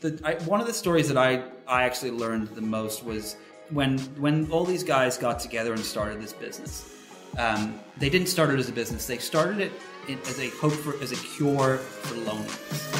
the 0.00 0.20
I, 0.24 0.34
one 0.44 0.60
of 0.60 0.66
the 0.66 0.74
stories 0.74 1.08
that 1.08 1.16
I 1.16 1.42
I 1.66 1.82
actually 1.82 2.12
learned 2.12 2.48
the 2.48 2.60
most 2.60 3.04
was 3.04 3.36
when 3.70 3.98
when 4.20 4.50
all 4.50 4.64
these 4.64 4.84
guys 4.84 5.18
got 5.18 5.40
together 5.40 5.72
and 5.72 5.84
started 5.84 6.22
this 6.22 6.32
business. 6.32 6.94
Um, 7.36 7.80
they 7.98 8.08
didn't 8.08 8.28
start 8.28 8.50
it 8.50 8.58
as 8.58 8.68
a 8.68 8.72
business. 8.72 9.06
They 9.06 9.18
started 9.18 9.58
it 9.58 9.72
in, 10.06 10.18
as 10.20 10.38
a 10.38 10.50
hope 10.50 10.72
for 10.72 11.02
as 11.02 11.10
a 11.10 11.16
cure 11.16 11.78
for 11.78 12.14
loneliness. 12.14 12.94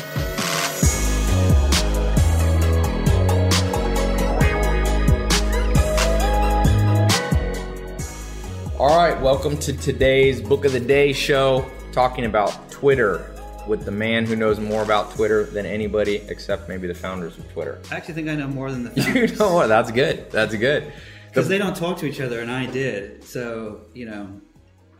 All 8.79 8.96
right, 8.96 9.21
welcome 9.21 9.57
to 9.59 9.73
today's 9.73 10.41
Book 10.41 10.65
of 10.65 10.73
the 10.73 10.80
Day 10.80 11.12
show, 11.12 11.69
talking 11.93 12.25
about 12.27 12.71
Twitter 12.71 13.38
with 13.69 13.85
the 13.85 13.91
man 13.93 14.25
who 14.27 14.35
knows 14.35 14.59
more 14.59 14.82
about 14.82 15.12
Twitter 15.14 15.45
than 15.45 15.66
anybody 15.66 16.16
except 16.29 16.69
maybe 16.69 16.87
the 16.89 16.95
founders 16.95 17.39
of 17.39 17.51
Twitter. 17.53 17.80
I 17.91 17.96
actually 17.96 18.14
think 18.14 18.29
I 18.29 18.34
know 18.34 18.48
more 18.48 18.71
than 18.73 18.84
the 18.84 19.01
You 19.30 19.37
know 19.37 19.55
what? 19.55 19.66
That's 19.69 19.91
good. 19.92 20.30
That's 20.30 20.55
good. 20.56 20.92
because 21.29 21.48
they 21.48 21.59
don't 21.59 21.77
talk 21.77 21.98
to 21.98 22.06
each 22.06 22.20
other, 22.20 22.41
and 22.41 22.51
I 22.51 22.66
did. 22.66 23.23
So 23.25 23.83
you 23.95 24.06
know, 24.06 24.41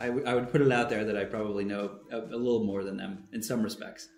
I, 0.01 0.07
w- 0.07 0.25
I 0.27 0.35
would 0.35 0.53
put 0.53 0.61
it 0.61 0.71
out 0.71 0.91
there 0.91 1.05
that 1.05 1.17
I 1.17 1.25
probably 1.25 1.65
know 1.65 1.91
a, 2.13 2.19
a 2.19 2.37
little 2.37 2.63
more 2.65 2.85
than 2.85 2.97
them 2.97 3.25
in 3.33 3.43
some 3.43 3.63
respects. 3.63 4.09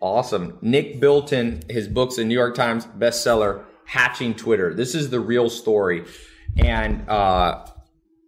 Awesome. 0.00 0.58
Nick 0.60 1.00
Bilton, 1.00 1.62
his 1.70 1.88
book's 1.88 2.18
a 2.18 2.24
New 2.24 2.34
York 2.34 2.54
Times 2.54 2.84
bestseller, 2.86 3.64
Hatching 3.86 4.34
Twitter. 4.34 4.74
This 4.74 4.94
is 4.94 5.08
the 5.10 5.18
real 5.20 5.48
story. 5.48 6.04
And 6.58 7.08
uh, 7.08 7.64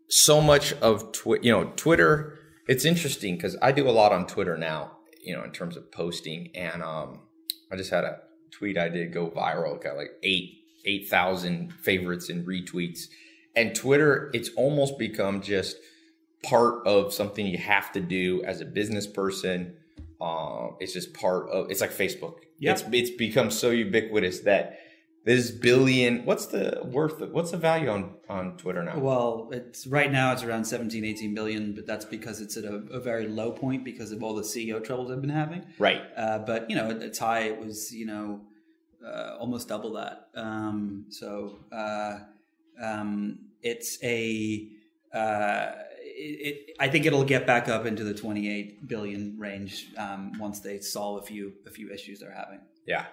so 0.09 0.41
much 0.41 0.73
of 0.75 1.13
Twi- 1.13 1.39
you 1.43 1.53
know, 1.53 1.73
Twitter, 1.77 2.39
it's 2.67 2.85
interesting 2.87 3.37
because 3.37 3.57
I 3.61 3.73
do 3.73 3.89
a 3.89 3.93
lot 3.93 4.11
on 4.13 4.27
Twitter 4.27 4.57
now, 4.57 4.96
you 5.27 5.37
know, 5.37 5.43
in 5.43 5.51
terms 5.51 5.77
of 5.77 5.91
posting. 5.91 6.51
And 6.55 6.83
um, 6.83 7.21
I 7.71 7.77
just 7.77 7.91
had 7.91 8.05
a 8.05 8.21
tweet 8.51 8.79
I 8.79 8.89
did 8.89 9.13
go 9.13 9.29
viral, 9.29 9.83
got 9.83 9.97
like 9.97 10.13
eight, 10.23 10.63
8,000 10.85 11.73
favorites 11.83 12.31
and 12.31 12.47
retweets. 12.47 13.09
And 13.55 13.75
Twitter, 13.75 14.31
it's 14.33 14.51
almost 14.57 14.99
become 14.99 15.43
just 15.43 15.77
part 16.43 16.87
of 16.87 17.13
something 17.13 17.45
you 17.45 17.59
have 17.59 17.93
to 17.93 18.01
do 18.01 18.43
as 18.45 18.61
a 18.61 18.65
business 18.65 19.07
person. 19.07 19.75
Um, 20.21 20.77
it's 20.79 20.93
just 20.93 21.13
part 21.13 21.51
of. 21.51 21.71
It's 21.71 21.81
like 21.81 21.91
Facebook. 21.91 22.37
Yep. 22.59 22.79
It's 22.79 22.85
it's 22.93 23.11
become 23.11 23.51
so 23.51 23.71
ubiquitous 23.71 24.41
that 24.41 24.79
this 25.27 25.51
billion. 25.51 26.25
What's 26.25 26.47
the 26.47 26.81
worth? 26.85 27.21
Of, 27.21 27.33
what's 27.33 27.51
the 27.51 27.57
value 27.57 27.91
on 27.91 28.15
on 28.29 28.57
Twitter 28.57 28.83
now? 28.85 28.97
Well, 28.97 29.49
it's 29.53 29.85
right 29.87 30.11
now 30.11 30.33
it's 30.33 30.45
around 30.45 30.65
17, 30.65 31.05
18 31.05 31.35
billion, 31.35 31.75
but 31.75 31.85
that's 31.85 32.05
because 32.05 32.41
it's 32.41 32.57
at 32.57 32.65
a, 32.65 32.77
a 32.93 33.01
very 33.01 33.27
low 33.27 33.51
point 33.51 33.85
because 33.85 34.13
of 34.13 34.23
all 34.23 34.37
the 34.37 34.43
CEO 34.43 34.83
troubles 34.83 35.11
I've 35.11 35.21
been 35.21 35.29
having. 35.29 35.67
right. 35.81 36.01
Uh, 36.17 36.39
but 36.39 36.71
you 36.71 36.77
know, 36.77 36.91
at 36.91 37.03
its 37.03 37.19
high, 37.19 37.41
it 37.41 37.59
was 37.59 37.93
you 37.93 38.07
know 38.07 38.41
uh, 39.05 39.37
almost 39.41 39.67
double 39.67 39.95
that. 39.95 40.29
Um, 40.37 41.07
so 41.11 41.59
uh, 41.73 42.21
um, 42.81 43.41
it's 43.63 43.99
a. 44.05 44.71
Uh, 45.13 45.73
it, 46.19 46.69
it, 46.69 46.77
I 46.79 46.89
think 46.89 47.05
it'll 47.05 47.25
get 47.25 47.47
back 47.47 47.69
up 47.69 47.85
into 47.85 48.03
the 48.03 48.15
28 48.15 48.89
billion 48.89 49.37
range 49.39 49.89
um, 49.99 50.33
once 50.39 50.61
they 50.61 50.79
solve 50.79 51.23
a 51.23 51.27
few 51.27 51.53
a 51.67 51.71
few 51.71 51.91
issues 51.91 52.21
they're 52.21 52.33
having. 52.33 52.61
Yeah. 52.87 53.07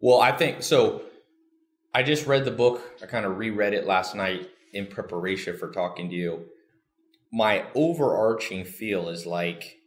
Well, 0.00 0.20
I 0.20 0.32
think 0.32 0.62
so. 0.62 1.02
I 1.96 2.02
just 2.02 2.26
read 2.26 2.44
the 2.44 2.50
book. 2.50 2.82
I 3.02 3.06
kind 3.06 3.24
of 3.24 3.38
reread 3.38 3.72
it 3.72 3.86
last 3.86 4.14
night 4.14 4.50
in 4.74 4.86
preparation 4.86 5.56
for 5.56 5.70
talking 5.70 6.10
to 6.10 6.14
you. 6.14 6.44
My 7.32 7.64
overarching 7.74 8.66
feel 8.66 9.08
is 9.08 9.24
like 9.24 9.78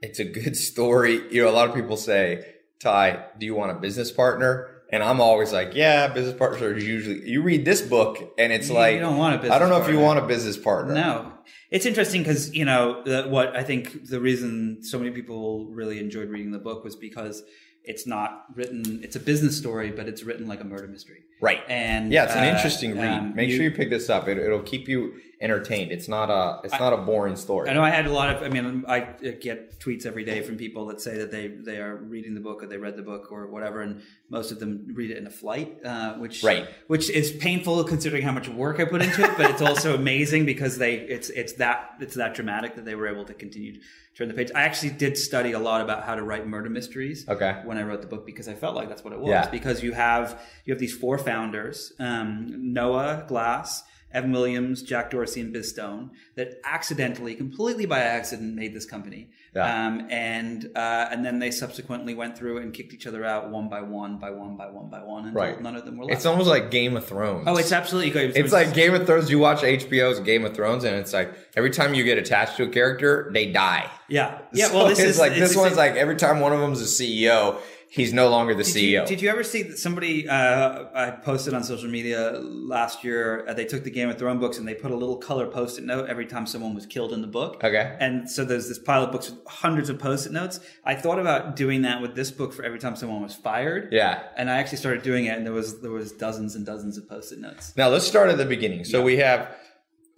it's 0.00 0.18
a 0.20 0.24
good 0.24 0.56
story. 0.70 1.20
You 1.30 1.42
know, 1.42 1.50
a 1.50 1.52
lot 1.52 1.68
of 1.68 1.74
people 1.74 1.98
say, 1.98 2.46
Ty, 2.80 3.26
do 3.38 3.44
you 3.44 3.54
want 3.54 3.72
a 3.72 3.74
business 3.74 4.10
partner? 4.10 4.68
And 4.90 5.02
I'm 5.02 5.20
always 5.20 5.52
like, 5.52 5.74
yeah, 5.74 6.08
business 6.08 6.34
partners 6.38 6.62
are 6.62 6.78
usually, 6.78 7.28
you 7.28 7.42
read 7.42 7.66
this 7.66 7.82
book 7.82 8.32
and 8.38 8.50
it's 8.50 8.70
You- 8.70 8.74
like, 8.76 9.00
don't 9.00 9.18
want 9.18 9.34
a 9.34 9.38
business 9.38 9.54
I 9.54 9.58
don't 9.58 9.68
know 9.68 9.82
if 9.82 9.88
you 9.90 10.00
want 10.00 10.18
a 10.18 10.26
business 10.26 10.56
partner. 10.56 10.94
No, 10.94 11.32
it's 11.70 11.84
interesting 11.84 12.22
because 12.22 12.54
you 12.54 12.64
know 12.64 13.02
the, 13.04 13.24
what 13.28 13.54
I 13.54 13.64
think 13.64 14.08
the 14.08 14.18
reason 14.18 14.82
so 14.82 14.98
many 14.98 15.10
people 15.10 15.66
really 15.70 15.98
enjoyed 15.98 16.30
reading 16.30 16.52
the 16.52 16.58
book 16.58 16.84
was 16.84 16.96
because 16.96 17.42
it's 17.84 18.06
not 18.06 18.44
written. 18.54 19.00
It's 19.02 19.16
a 19.16 19.20
business 19.20 19.56
story, 19.56 19.90
but 19.90 20.06
it's 20.08 20.22
written 20.22 20.46
like 20.46 20.60
a 20.60 20.64
murder 20.64 20.86
mystery. 20.86 21.22
Right. 21.40 21.60
And 21.68 22.12
Yeah, 22.12 22.24
it's 22.24 22.34
an 22.34 22.44
uh, 22.44 22.54
interesting 22.54 22.96
read. 22.98 23.18
um, 23.18 23.34
Make 23.34 23.50
sure 23.50 23.62
you 23.62 23.70
pick 23.70 23.90
this 23.90 24.10
up. 24.10 24.28
It, 24.28 24.38
it'll 24.38 24.62
keep 24.62 24.88
you 24.88 25.14
entertained. 25.40 25.90
It's 25.90 26.06
not 26.08 26.28
a, 26.30 26.60
it's 26.64 26.78
not 26.78 26.92
a 26.92 26.98
boring 26.98 27.34
story. 27.36 27.70
I 27.70 27.72
know 27.72 27.82
I 27.82 27.90
had 27.90 28.06
a 28.06 28.12
lot 28.12 28.34
of. 28.36 28.42
I 28.42 28.48
mean, 28.48 28.84
I 28.86 29.00
get 29.00 29.78
tweets 29.80 30.04
every 30.04 30.24
day 30.24 30.42
from 30.42 30.56
people 30.56 30.86
that 30.86 31.00
say 31.00 31.16
that 31.18 31.30
they 31.30 31.48
they 31.48 31.78
are 31.78 31.96
reading 31.96 32.34
the 32.34 32.40
book 32.40 32.62
or 32.62 32.66
they 32.66 32.76
read 32.76 32.96
the 32.96 33.02
book 33.02 33.32
or 33.32 33.46
whatever, 33.46 33.80
and 33.80 34.02
most 34.28 34.52
of 34.52 34.60
them 34.60 34.86
read 34.92 35.10
it 35.10 35.16
in 35.16 35.26
a 35.26 35.30
flight, 35.30 35.78
uh, 35.84 36.14
which 36.14 36.44
Right. 36.44 36.68
which 36.88 37.08
is 37.10 37.32
painful 37.32 37.82
considering 37.84 38.22
how 38.22 38.32
much 38.32 38.48
work 38.48 38.80
I 38.80 38.84
put 38.84 39.02
into 39.02 39.22
it, 39.24 39.36
but 39.36 39.50
it's 39.50 39.62
also 39.62 39.94
amazing 40.02 40.44
because 40.46 40.76
they 40.78 40.94
it's 40.96 41.30
it's 41.30 41.54
that 41.54 41.92
it's 42.00 42.14
that 42.16 42.34
dramatic 42.34 42.74
that 42.76 42.84
they 42.84 42.94
were 42.94 43.08
able 43.08 43.24
to 43.24 43.34
continue 43.34 43.74
to 43.74 43.80
turn 44.16 44.28
the 44.28 44.34
page. 44.34 44.50
I 44.54 44.62
actually 44.62 44.90
did 44.90 45.16
study 45.16 45.52
a 45.52 45.58
lot 45.58 45.80
about 45.80 46.04
how 46.04 46.14
to 46.16 46.22
write 46.22 46.46
murder 46.46 46.68
mysteries. 46.68 47.26
Okay. 47.28 47.62
When 47.64 47.78
I 47.78 47.82
wrote 47.82 48.02
the 48.02 48.08
book, 48.08 48.26
because 48.26 48.48
I 48.48 48.54
felt 48.54 48.74
like 48.74 48.88
that's 48.88 49.02
what 49.04 49.12
it 49.14 49.20
was. 49.20 49.30
Yeah. 49.30 49.48
Because 49.48 49.82
you 49.82 49.92
have 49.92 50.38
you 50.66 50.72
have 50.74 50.80
these 50.80 50.94
four 50.94 51.16
founders, 51.16 51.92
um, 51.98 52.72
Noah 52.74 53.24
Glass. 53.26 53.84
Evan 54.12 54.32
Williams, 54.32 54.82
Jack 54.82 55.10
Dorsey, 55.10 55.40
and 55.40 55.52
Biz 55.52 55.70
Stone 55.70 56.10
that 56.34 56.60
accidentally, 56.64 57.34
completely 57.34 57.86
by 57.86 58.00
accident, 58.00 58.54
made 58.56 58.74
this 58.74 58.84
company. 58.86 59.30
Yeah. 59.54 59.86
Um, 59.86 60.06
and 60.10 60.70
uh, 60.76 61.08
and 61.10 61.24
then 61.24 61.38
they 61.38 61.50
subsequently 61.50 62.14
went 62.14 62.36
through 62.38 62.58
and 62.58 62.72
kicked 62.72 62.92
each 62.92 63.06
other 63.06 63.24
out 63.24 63.50
one 63.50 63.68
by 63.68 63.82
one, 63.82 64.18
by 64.18 64.30
one, 64.30 64.56
by 64.56 64.68
one, 64.68 64.90
by 64.90 65.02
one, 65.02 65.26
until 65.26 65.40
Right. 65.42 65.60
none 65.60 65.76
of 65.76 65.84
them 65.84 65.96
were 65.96 66.04
left. 66.04 66.16
It's 66.16 66.26
almost 66.26 66.48
like 66.48 66.70
Game 66.70 66.96
of 66.96 67.04
Thrones. 67.06 67.44
oh, 67.46 67.56
it's 67.56 67.72
absolutely 67.72 68.10
good. 68.10 68.36
It's 68.36 68.52
like 68.52 68.74
Game 68.74 68.94
of 68.94 69.06
Thrones. 69.06 69.30
You 69.30 69.38
watch 69.38 69.60
HBO's 69.62 70.20
Game 70.20 70.44
of 70.44 70.54
Thrones, 70.54 70.84
and 70.84 70.96
it's 70.96 71.12
like 71.12 71.32
every 71.56 71.70
time 71.70 71.94
you 71.94 72.04
get 72.04 72.18
attached 72.18 72.56
to 72.58 72.64
a 72.64 72.68
character, 72.68 73.30
they 73.32 73.46
die. 73.52 73.90
yeah, 74.08 74.38
yeah. 74.52 74.66
So 74.70 74.74
Well, 74.76 74.86
this 74.88 74.98
it's 75.00 75.10
is 75.10 75.18
like 75.18 75.32
it's- 75.32 75.48
this 75.50 75.56
one's 75.56 75.72
it's- 75.72 75.76
like 75.78 75.96
every 75.96 76.16
time 76.16 76.40
one 76.40 76.52
of 76.52 76.60
them's 76.60 76.80
a 76.80 76.84
CEO, 76.84 77.58
he's 77.92 78.12
no 78.12 78.28
longer 78.28 78.54
the 78.54 78.62
Did 78.62 78.74
CEO. 78.74 79.00
you, 79.02 79.06
did 79.06 79.20
you 79.20 79.28
ever 79.28 79.42
see 79.42 79.62
that 79.64 79.78
somebody 79.78 80.28
uh, 80.28 80.84
I 80.94 81.10
posted 81.10 81.54
on 81.54 81.64
social 81.64 81.88
media 81.90 82.30
last 82.40 83.02
year? 83.04 83.44
Uh, 83.48 83.52
they 83.54 83.64
took 83.64 83.82
the 83.84 83.90
Game 83.90 84.08
of 84.08 84.16
Thrones 84.18 84.40
books 84.40 84.58
and 84.58 84.66
they 84.68 84.74
put 84.74 84.90
a 84.92 84.96
little 84.96 85.16
color 85.16 85.46
post-it 85.46 85.84
note 85.84 86.08
every 86.08 86.24
time 86.26 86.46
someone 86.46 86.74
was 86.74 86.86
killed 86.86 87.12
in 87.12 87.20
the 87.20 87.26
book. 87.26 87.60
Okay. 87.64 87.96
And 88.00 88.30
so 88.30 88.44
there's 88.44 88.68
this 88.68 88.78
pile 88.78 89.02
of 89.04 89.10
books 89.12 89.28
with 89.30 89.44
hundreds 89.46 89.90
of 89.90 89.98
post-it 89.98 90.32
notes. 90.32 90.60
I 90.84 90.94
thought 90.94 91.18
about 91.18 91.56
doing 91.56 91.82
that 91.82 92.00
with 92.00 92.14
this 92.14 92.30
book 92.30 92.52
for 92.52 92.62
every 92.64 92.78
time 92.78 92.94
someone 92.96 93.22
was 93.22 93.34
fired. 93.34 93.88
yeah. 93.92 94.22
And 94.36 94.48
I 94.50 94.58
actually 94.58 94.78
started 94.78 95.02
doing 95.02 95.26
it, 95.26 95.36
and 95.36 95.44
there 95.44 95.52
was 95.52 95.80
there 95.82 95.90
was 95.90 96.12
dozens 96.12 96.54
and 96.54 96.64
dozens 96.64 96.96
of 96.96 97.08
post-it 97.08 97.40
notes. 97.40 97.74
Now 97.76 97.88
let's 97.88 98.06
start 98.06 98.30
at 98.30 98.38
the 98.38 98.44
beginning. 98.46 98.84
So 98.84 99.02
we 99.02 99.16
have 99.18 99.54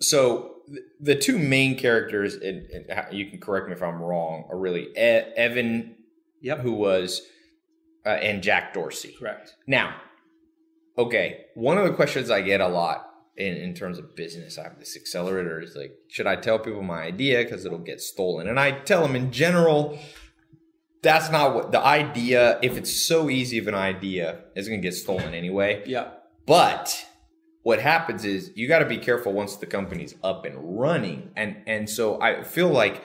so 0.01 0.57
the 1.01 1.15
two 1.17 1.39
main 1.39 1.77
characters, 1.79 2.35
and, 2.35 2.67
and 2.71 3.13
you 3.17 3.31
can 3.31 3.41
correct 3.41 3.67
me 3.69 3.73
if 3.75 3.83
I'm 3.83 4.01
wrong, 4.01 4.47
are 4.51 4.59
really 4.59 4.89
e- 4.93 4.95
Evan, 4.97 5.97
Yep. 6.41 6.61
who 6.61 6.73
was, 6.73 7.23
uh, 8.05 8.11
and 8.11 8.43
Jack 8.43 8.75
Dorsey. 8.75 9.15
Correct. 9.19 9.55
Now, 9.67 9.95
okay, 10.99 11.47
one 11.55 11.79
of 11.79 11.85
the 11.85 11.93
questions 11.93 12.31
I 12.31 12.43
get 12.43 12.61
a 12.61 12.69
lot 12.69 13.09
in, 13.37 13.57
in 13.57 13.75
terms 13.75 13.99
of 13.99 14.15
business, 14.17 14.59
I 14.59 14.65
have 14.65 14.79
this 14.79 14.97
accelerator 14.97 15.61
is 15.61 15.77
like, 15.77 15.93
should 16.09 16.27
I 16.27 16.37
tell 16.37 16.59
people 16.59 16.83
my 16.83 17.03
idea 17.03 17.43
because 17.43 17.65
it'll 17.65 17.79
get 17.79 18.01
stolen? 18.01 18.49
And 18.49 18.59
I 18.59 18.73
tell 18.73 19.03
them 19.03 19.17
in 19.17 19.33
general, 19.33 19.99
that's 21.03 21.31
not 21.31 21.55
what 21.55 21.73
the 21.73 21.81
idea. 21.81 22.59
If 22.63 22.77
it's 22.77 22.95
so 23.05 23.29
easy 23.31 23.59
of 23.59 23.69
an 23.69 23.75
idea, 23.75 24.45
it's 24.55 24.69
going 24.69 24.81
to 24.81 24.87
get 24.87 24.95
stolen 24.95 25.35
anyway. 25.35 25.83
Yeah. 25.87 26.11
But 26.47 27.07
what 27.63 27.81
happens 27.81 28.25
is 28.25 28.53
you 28.55 28.69
got 28.69 28.81
to 28.81 28.87
be 28.87 28.99
careful 28.99 29.33
once 29.33 29.57
the 29.57 29.67
company's 29.67 30.15
up 30.23 30.45
and 30.45 30.79
running. 30.79 31.31
And 31.37 31.57
and 31.67 31.89
so 31.89 32.21
I 32.21 32.43
feel 32.43 32.69
like 32.69 33.03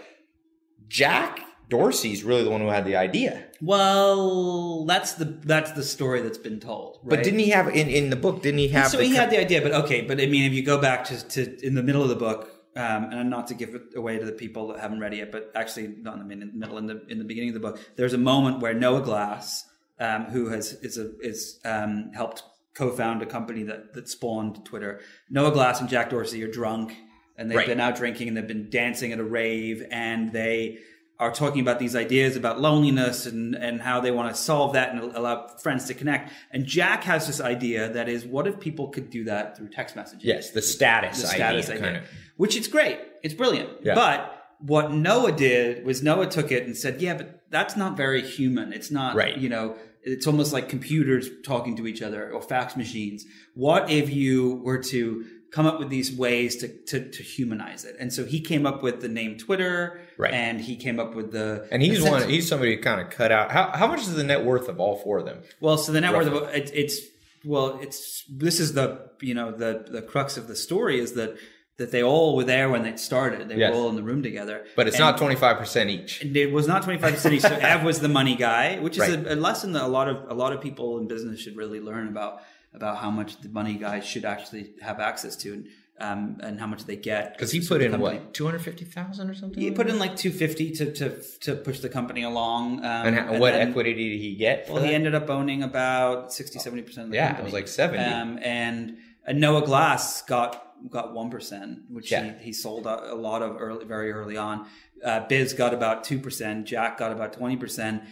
Jack 0.88 1.41
Dorsey's 1.70 2.24
really 2.24 2.44
the 2.44 2.50
one 2.50 2.62
who 2.62 2.68
had 2.68 2.86
the 2.86 2.96
idea. 2.96 3.46
Well, 3.62 4.86
that's 4.86 5.14
the 5.14 5.26
that's 5.26 5.72
the 5.72 5.84
story 5.84 6.22
that's 6.22 6.38
been 6.38 6.60
told. 6.60 7.00
Right? 7.04 7.18
But 7.18 7.24
didn't 7.24 7.40
he 7.40 7.50
have 7.50 7.68
in 7.68 7.90
in 7.90 8.10
the 8.10 8.16
book? 8.16 8.42
Didn't 8.42 8.60
he 8.60 8.69
have? 8.69 8.90
so 8.90 9.00
he 9.00 9.10
co- 9.12 9.18
had 9.18 9.30
the 9.30 9.40
idea, 9.40 9.62
but 9.62 9.72
okay. 9.74 10.02
But 10.02 10.22
I 10.22 10.28
mean, 10.28 10.44
if 10.46 10.54
you 10.54 10.64
go 10.64 10.80
back 10.80 11.06
to, 11.06 11.28
to 11.30 11.66
in 11.66 11.75
the 11.75 11.84
middle 11.84 12.02
of 12.04 12.10
the 12.10 12.16
book, 12.16 12.52
um, 12.75 13.06
and 13.12 13.30
not 13.30 13.48
to 13.48 13.54
give 13.54 13.75
it 13.75 13.81
away 13.96 14.18
to 14.19 14.25
the 14.25 14.31
people 14.31 14.68
that 14.69 14.80
haven't 14.80 15.00
read 15.00 15.14
it 15.14 15.18
yet, 15.18 15.31
but 15.31 15.52
actually 15.56 15.88
not 16.02 16.19
in 16.19 16.28
the 16.30 16.36
middle, 16.36 16.78
in 16.78 16.88
the 16.88 17.06
in 17.10 17.18
the 17.18 17.25
beginning 17.25 17.50
of 17.50 17.54
the 17.56 17.60
book, 17.60 17.80
there's 17.96 18.13
a 18.13 18.18
moment 18.18 18.60
where 18.62 18.74
Noah 18.74 19.02
Glass, 19.02 19.66
um, 20.00 20.25
who 20.25 20.50
has 20.50 20.74
is 20.81 20.98
a 20.98 21.12
is 21.22 21.60
um, 21.66 22.12
helped 22.13 22.44
co-found 22.75 23.22
a 23.22 23.25
company 23.25 23.63
that 23.63 23.94
that 23.94 24.08
spawned 24.08 24.63
Twitter. 24.66 25.02
Noah 25.30 25.52
Glass 25.52 25.81
and 25.81 25.90
Jack 25.90 26.12
Dorsey 26.12 26.44
are 26.44 26.52
drunk, 26.52 26.96
and 27.38 27.50
they've 27.50 27.58
Right. 27.58 27.68
been 27.68 27.80
out 27.80 27.96
drinking, 27.96 28.28
and 28.30 28.38
they've 28.38 28.48
been 28.48 28.70
dancing 28.70 29.12
at 29.12 29.20
a 29.20 29.24
rave, 29.24 29.84
and 29.92 30.31
they 30.31 30.78
are 31.19 31.31
talking 31.31 31.62
about 31.62 31.80
these 31.80 31.96
ideas 31.96 32.36
about 32.36 32.62
loneliness 32.62 33.25
and, 33.25 33.56
and 33.56 33.81
how 33.81 34.00
they 34.00 34.12
want 34.12 34.34
to 34.34 34.40
solve 34.40 34.74
that 34.74 34.94
and 34.94 35.16
allow 35.16 35.48
friends 35.48 35.86
to 35.86 35.94
connect. 35.96 36.31
And 36.52 36.66
Jack 36.66 37.04
has 37.06 37.25
this 37.25 37.42
idea 37.42 37.90
that 37.94 38.08
is, 38.08 38.24
what 38.25 38.46
if 38.46 38.60
people 38.60 38.90
could 38.90 39.10
do 39.10 39.24
that 39.24 39.58
through 39.58 39.69
text 39.69 39.96
messaging? 39.96 40.19
yes, 40.22 40.52
the 40.52 40.62
status, 40.62 41.22
the 41.22 41.28
status 41.28 41.69
idea, 41.69 41.88
idea, 41.88 42.04
which 42.36 42.56
is 42.56 42.68
great. 42.68 43.00
It's 43.24 43.34
brilliant. 43.34 43.69
Yeah. 43.81 43.96
But 43.96 44.34
what 44.60 44.92
Noah 44.92 45.31
did 45.31 45.86
was 45.86 46.04
Noah 46.04 46.28
took 46.28 46.52
it 46.52 46.66
and 46.66 46.78
said, 46.78 47.02
yeah, 47.02 47.16
but 47.16 47.42
that's 47.50 47.75
not 47.75 47.98
very 47.98 48.22
human. 48.22 48.72
It's 48.72 48.92
not, 48.92 49.16
Right. 49.16 49.38
you 49.38 49.50
know, 49.50 49.75
it's 50.04 50.28
almost 50.28 50.54
like 50.54 50.70
computers 50.70 51.30
talking 51.44 51.75
to 51.78 51.88
each 51.88 52.02
other 52.02 52.31
or 52.31 52.42
fax 52.42 52.78
machines. 52.78 53.25
What 53.56 53.90
if 53.90 54.10
you 54.10 54.62
were 54.63 54.78
to 54.84 55.25
come 55.52 55.66
up 55.66 55.80
with 55.80 55.90
these 55.90 56.12
ways 56.16 56.58
to, 56.58 56.68
to, 56.68 57.10
to 57.10 57.24
humanize 57.24 57.86
it? 57.86 57.96
And 58.00 58.12
so 58.12 58.26
he 58.26 58.40
came 58.42 58.66
up 58.66 58.84
with 58.84 59.02
the 59.02 59.08
name 59.10 59.38
Twitter, 59.38 60.02
Right. 60.18 60.34
and 60.34 60.60
he 60.60 60.76
came 60.76 61.00
up 61.00 61.16
with 61.16 61.32
the 61.32 61.68
And 61.72 61.82
he's 61.82 62.04
the 62.04 62.10
one. 62.10 62.28
He's 62.30 62.48
somebody 62.48 62.76
who 62.76 62.82
kind 62.82 63.00
of 63.02 63.10
cut 63.10 63.32
out. 63.32 63.52
How 63.52 63.72
how 63.74 63.88
much 63.88 64.02
is 64.02 64.14
the 64.16 64.24
net 64.24 64.44
worth 64.46 64.68
of 64.68 64.80
all 64.80 64.98
four 64.98 65.20
of 65.20 65.26
them? 65.26 65.40
Well, 65.60 65.78
so 65.78 65.92
the 65.92 66.02
net 66.02 66.14
worth 66.14 66.28
of 66.28 66.50
it, 66.56 66.72
it's 66.74 67.00
well, 67.46 67.80
it's 67.82 68.24
this 68.30 68.60
is 68.60 68.74
the 68.74 69.10
you 69.22 69.34
know 69.34 69.52
the 69.52 69.86
the 69.90 70.02
crux 70.02 70.38
of 70.38 70.48
the 70.48 70.56
story 70.56 71.00
is 71.00 71.14
that 71.14 71.36
that 71.78 71.92
they 71.92 72.02
all 72.02 72.36
were 72.36 72.44
there 72.44 72.68
when 72.72 72.86
it 72.88 73.00
started. 73.00 73.48
They 73.48 73.56
Yes. 73.58 73.72
were 73.72 73.78
all 73.80 73.90
in 73.90 73.96
the 73.96 74.02
room 74.02 74.24
together. 74.24 74.66
But 74.76 74.88
it's 74.88 74.96
And- 74.98 75.06
not 75.06 75.18
twenty 75.20 75.36
five 75.36 75.58
percent 75.58 75.92
each. 75.92 76.22
and 76.24 76.36
It 76.36 76.52
was 76.52 76.68
not 76.68 76.82
twenty 76.82 77.00
five 77.00 77.14
percent. 77.14 77.36
each. 77.36 77.44
So 77.44 77.50
Ev 77.62 77.84
was 77.84 78.00
the 78.00 78.10
money 78.10 78.36
guy, 78.36 78.80
which 78.80 78.94
is 78.98 79.02
Right. 79.02 79.28
a, 79.28 79.36
a 79.36 79.36
lesson 79.36 79.74
that 79.74 79.84
a 79.84 79.88
lot 79.88 80.08
of 80.10 80.30
a 80.30 80.34
lot 80.34 80.52
of 80.54 80.60
people 80.62 80.98
in 80.98 81.08
business 81.08 81.40
should 81.40 81.56
really 81.56 81.80
learn 81.80 82.08
about 82.08 82.42
about 82.74 82.98
how 82.98 83.10
much 83.12 83.42
the 83.42 83.50
money 83.50 83.75
guys 83.75 84.06
should 84.06 84.25
actually 84.25 84.74
have 84.81 85.00
access 85.00 85.36
to 85.38 85.54
and 85.54 85.68
um, 86.00 86.38
and 86.44 86.60
how 86.60 86.68
much 86.68 86.86
they 86.86 86.96
get 86.96 87.34
Because 87.34 87.52
he 87.52 87.60
put 87.60 87.81
in 87.81 87.90
company- 87.90 88.18
what 88.19 88.31
two 88.34 88.46
hundred 88.46 88.60
fifty 88.62 88.86
thousand 88.86 89.31
or 89.31 89.34
something. 89.34 89.60
He 89.60 89.72
put 89.72 89.88
in 89.90 89.98
like 89.98 90.16
two 90.16 90.30
fifty 90.31 90.69
to 90.74 90.92
to 90.94 91.22
to 91.42 91.56
push 91.56 91.80
the 91.80 91.90
company 91.90 92.22
along. 92.22 92.80
Um, 92.80 92.86
and, 92.86 93.16
how, 93.16 93.38
what 93.40 93.54
then- 93.54 93.69
equity 93.69 93.94
did 93.96 94.19
he 94.19 94.36
get? 94.36 94.69
Well, 94.69 94.84
he 94.84 94.94
ended 94.94 95.16
up 95.16 95.28
owning 95.30 95.64
about 95.64 96.31
60 96.31 96.60
70 96.60 96.84
percent 96.84 97.06
of 97.06 97.12
the 97.12 97.18
Yeah, 97.18 97.36
it 97.40 97.44
was 97.44 97.52
like 97.54 97.68
70. 97.68 98.04
Um, 98.04 98.38
and 98.44 98.98
and 99.25 99.42
Noah 99.42 99.66
Glass 99.66 100.22
got 100.22 100.63
got 100.92 101.16
one 101.16 101.31
percent, 101.31 101.80
which 101.90 102.12
Yeah. 102.12 102.34
he, 102.38 102.46
he 102.46 102.54
sold 102.54 102.86
a, 102.86 103.13
a 103.13 103.16
lot 103.16 103.42
of 103.42 103.58
early, 103.60 103.84
very 103.86 104.12
early 104.12 104.38
on. 104.38 104.68
Uh, 105.04 105.22
Biz 105.28 105.54
got 105.54 105.74
about 105.74 106.04
two 106.04 106.20
percent. 106.20 106.68
Jack 106.68 107.00
got 107.00 107.12
about 107.12 107.34
twenty 107.34 107.58
percent. 107.58 108.04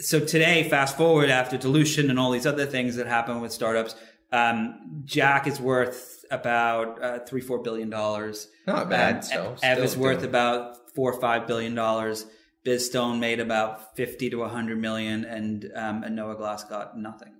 So 0.00 0.18
today, 0.20 0.68
fast 0.68 0.96
forward 0.96 1.30
after 1.30 1.56
dilution 1.56 2.10
and 2.10 2.18
all 2.18 2.30
these 2.32 2.46
other 2.46 2.66
things 2.66 2.96
that 2.96 3.06
happen 3.06 3.40
with 3.40 3.52
startups, 3.52 3.94
um, 4.32 5.02
Jack 5.04 5.46
is 5.46 5.60
worth 5.60 6.24
about 6.30 7.00
uh, 7.02 7.18
three 7.20 7.40
four 7.40 7.62
billion 7.62 7.90
dollars. 7.90 8.48
Not 8.66 8.90
bad, 8.90 9.16
Um, 9.16 9.22
so 9.22 9.56
Ev 9.62 9.78
is 9.78 9.96
worth 9.96 10.18
doing- 10.18 10.30
about 10.30 10.76
four 10.94 11.12
or 11.12 11.20
five 11.20 11.46
billion 11.46 11.74
dollars. 11.74 12.26
Biz 12.64 12.86
Stone 12.86 13.20
made 13.20 13.38
about 13.40 13.94
fifty 13.94 14.30
to 14.30 14.42
hundred 14.44 14.78
million, 14.80 15.24
and 15.24 15.70
um, 15.76 16.02
and 16.02 16.16
Noah 16.16 16.34
Glass 16.36 16.64
got 16.64 16.98
nothing. 16.98 17.32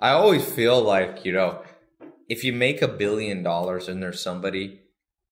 I 0.00 0.10
always 0.10 0.44
feel 0.44 0.82
like 0.82 1.24
you 1.24 1.32
know, 1.32 1.62
if 2.28 2.42
you 2.42 2.52
make 2.52 2.82
a 2.82 2.88
billion 2.88 3.42
dollars 3.44 3.86
and 3.88 4.02
there's 4.02 4.20
somebody, 4.20 4.80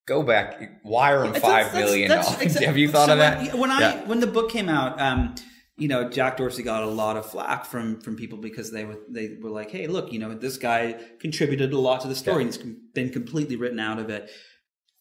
go 0.06 0.22
back, 0.22 0.80
wire 0.84 1.22
them 1.26 1.34
five 1.40 1.74
million 1.74 2.10
dollars. 2.10 2.58
Have 2.64 2.76
you 2.76 2.88
thought 2.88 3.06
so 3.06 3.14
of 3.14 3.18
that? 3.18 3.40
When, 3.52 3.58
when 3.62 3.70
I 3.72 3.80
Yeah. 3.80 4.04
when 4.06 4.20
the 4.20 4.26
book 4.28 4.50
came 4.50 4.68
out, 4.68 5.00
um, 5.00 5.34
you 5.80 5.88
know, 5.88 6.08
Jack 6.08 6.36
Dorsey 6.36 6.62
got 6.62 6.82
a 6.82 6.86
lot 6.86 7.16
of 7.16 7.26
flack 7.26 7.64
from 7.64 8.00
from 8.00 8.14
people 8.16 8.38
because 8.38 8.70
they 8.70 8.84
were 8.84 8.98
they 9.08 9.36
were 9.40 9.50
like, 9.50 9.70
hey, 9.70 9.86
look, 9.86 10.12
you 10.12 10.18
know, 10.18 10.34
this 10.34 10.56
guy 10.58 10.94
contributed 11.20 11.72
a 11.72 11.78
lot 11.78 12.00
to 12.02 12.08
the 12.08 12.14
story, 12.14 12.42
and 12.44 12.52
he's 12.52 12.58
com- 12.62 12.76
been 12.94 13.10
completely 13.10 13.56
written 13.56 13.80
out 13.80 13.98
of 13.98 14.10
it. 14.10 14.30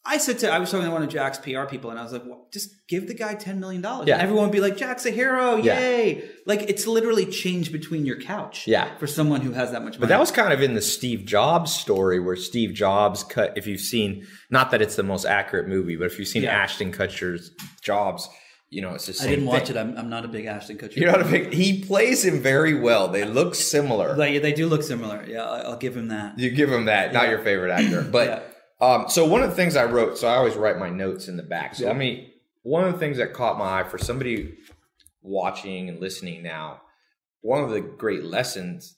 I 0.02 0.16
said 0.16 0.38
to 0.38 0.50
I 0.50 0.58
was 0.58 0.70
talking 0.70 0.86
to 0.86 0.90
one 0.92 1.02
of 1.02 1.10
Jack's 1.10 1.36
PR 1.38 1.64
people, 1.66 1.90
and 1.90 1.98
I 1.98 2.02
was 2.02 2.10
like, 2.12 2.24
well, 2.24 2.48
just 2.50 2.70
give 2.88 3.06
the 3.06 3.12
guy 3.12 3.34
ten 3.34 3.60
million 3.60 3.82
dollars. 3.82 4.08
Yeah. 4.08 4.14
And 4.14 4.22
everyone 4.22 4.44
would 4.44 4.52
be 4.52 4.60
like, 4.60 4.78
Jack's 4.78 5.04
a 5.04 5.10
hero, 5.10 5.56
Yeah. 5.56 5.78
yay! 5.78 6.30
Like 6.46 6.62
it's 6.62 6.86
literally 6.86 7.26
change 7.26 7.70
between 7.70 8.06
your 8.06 8.18
couch. 8.18 8.66
Yeah. 8.66 8.96
for 8.96 9.06
someone 9.06 9.42
who 9.42 9.52
has 9.52 9.72
that 9.72 9.82
much 9.82 9.92
money. 9.94 10.00
But 10.00 10.08
that 10.08 10.18
was 10.18 10.30
kind 10.30 10.54
of 10.54 10.62
in 10.62 10.72
the 10.72 10.80
Steve 10.80 11.26
Jobs 11.26 11.74
story 11.74 12.18
where 12.18 12.34
Steve 12.34 12.72
Jobs 12.72 13.22
cut. 13.24 13.52
If 13.58 13.66
you've 13.66 13.82
seen, 13.82 14.26
not 14.48 14.70
that 14.70 14.80
it's 14.80 14.96
the 14.96 15.02
most 15.02 15.26
accurate 15.26 15.68
movie, 15.68 15.96
but 15.96 16.06
if 16.06 16.18
you've 16.18 16.28
seen 16.28 16.44
Yeah. 16.44 16.56
Ashton 16.56 16.92
Kutcher's 16.92 17.50
Jobs, 17.82 18.26
you 18.70 18.80
know 18.82 18.94
it's 18.94 19.06
the 19.06 19.12
same. 19.12 19.26
I 19.26 19.30
didn't 19.30 19.46
watch 19.46 19.66
thing. 19.66 19.76
it. 19.76 19.80
I'm, 19.80 19.96
I'm 19.98 20.08
not 20.08 20.24
a 20.24 20.28
big 20.28 20.46
Ashton 20.46 20.78
Kutcher. 20.78 20.96
You 20.96 21.06
know 21.06 21.12
what 21.12 21.26
I 21.26 21.30
mean? 21.30 21.52
He 21.52 21.82
plays 21.84 22.24
him 22.24 22.40
very 22.40 22.74
well. 22.74 23.08
They 23.08 23.24
look 23.24 23.54
similar. 23.54 24.14
They, 24.16 24.38
they 24.38 24.52
do 24.52 24.66
look 24.68 24.82
similar. 24.82 25.24
Yeah, 25.26 25.42
I- 25.44 25.60
I'll 25.62 25.76
give 25.76 25.96
him 25.96 26.08
that. 26.08 26.38
You 26.38 26.50
give 26.50 26.70
him 26.72 26.84
that, 26.86 27.12
not 27.12 27.28
your 27.28 27.40
favorite 27.40 27.72
actor. 27.72 28.02
But 28.02 28.46
um, 28.80 29.06
so 29.08 29.26
one 29.26 29.42
of 29.42 29.50
the 29.50 29.56
things 29.56 29.76
I 29.76 29.84
wrote, 29.84 30.16
so 30.18 30.26
I 30.28 30.36
always 30.36 30.54
write 30.54 30.78
my 30.78 30.88
notes 30.88 31.28
in 31.28 31.36
the 31.36 31.42
back. 31.42 31.74
So 31.74 31.82
Yeah. 31.84 31.88
let 31.90 31.96
me. 31.98 32.32
One 32.62 32.84
of 32.84 32.92
the 32.92 32.98
things 32.98 33.16
that 33.16 33.32
caught 33.32 33.58
my 33.58 33.80
eye 33.80 33.84
for 33.84 33.96
somebody 33.98 34.54
watching 35.22 35.88
and 35.88 36.00
listening 36.00 36.42
now, 36.42 36.80
one 37.40 37.62
of 37.64 37.70
the 37.70 37.80
great 37.80 38.24
lessons, 38.24 38.96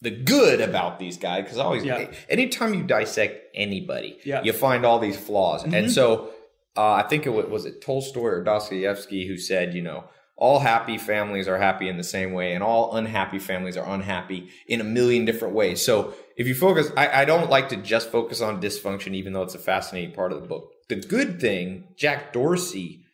the 0.00 0.10
good 0.10 0.60
about 0.60 0.98
these 0.98 1.16
guys, 1.18 1.42
because 1.44 1.58
always, 1.58 1.84
Yeah. 1.84 2.10
anytime 2.28 2.74
you 2.74 2.84
dissect 2.84 3.46
anybody, 3.54 4.18
Yeah. 4.24 4.36
Mm-hmm. 4.38 4.46
you 4.46 4.52
find 4.52 4.86
all 4.86 4.98
these 5.00 5.16
flaws. 5.16 5.64
And 5.64 5.90
so 5.90 6.30
uh, 6.78 7.02
I 7.04 7.08
think 7.08 7.26
it 7.26 7.30
was, 7.30 7.46
was 7.46 7.64
it 7.64 7.82
Tolstoy 7.82 8.22
or 8.22 8.44
Dostoevsky 8.44 9.26
who 9.26 9.36
said, 9.36 9.74
you 9.74 9.82
know, 9.82 10.04
all 10.36 10.60
happy 10.60 10.96
families 10.96 11.48
are 11.48 11.58
happy 11.58 11.88
in 11.88 11.96
the 11.96 12.04
same 12.04 12.32
way, 12.32 12.52
and 12.52 12.62
all 12.62 12.94
unhappy 12.94 13.40
families 13.40 13.76
are 13.76 13.92
unhappy 13.92 14.50
in 14.68 14.80
a 14.80 14.84
million 14.84 15.24
different 15.24 15.54
ways. 15.54 15.84
So 15.84 16.14
if 16.36 16.46
you 16.46 16.54
focus, 16.54 16.92
I, 16.96 17.22
I 17.22 17.24
don't 17.24 17.50
like 17.50 17.68
to 17.70 17.76
just 17.76 18.10
focus 18.10 18.40
on 18.40 18.62
dysfunction, 18.62 19.14
even 19.14 19.32
though 19.32 19.42
it's 19.42 19.56
a 19.56 19.58
fascinating 19.58 20.14
part 20.14 20.32
of 20.32 20.40
the 20.40 20.46
book. 20.46 20.70
The 20.88 20.94
good 20.94 21.40
thing, 21.40 21.88
Jack 21.96 22.32
Dorsey 22.32 23.04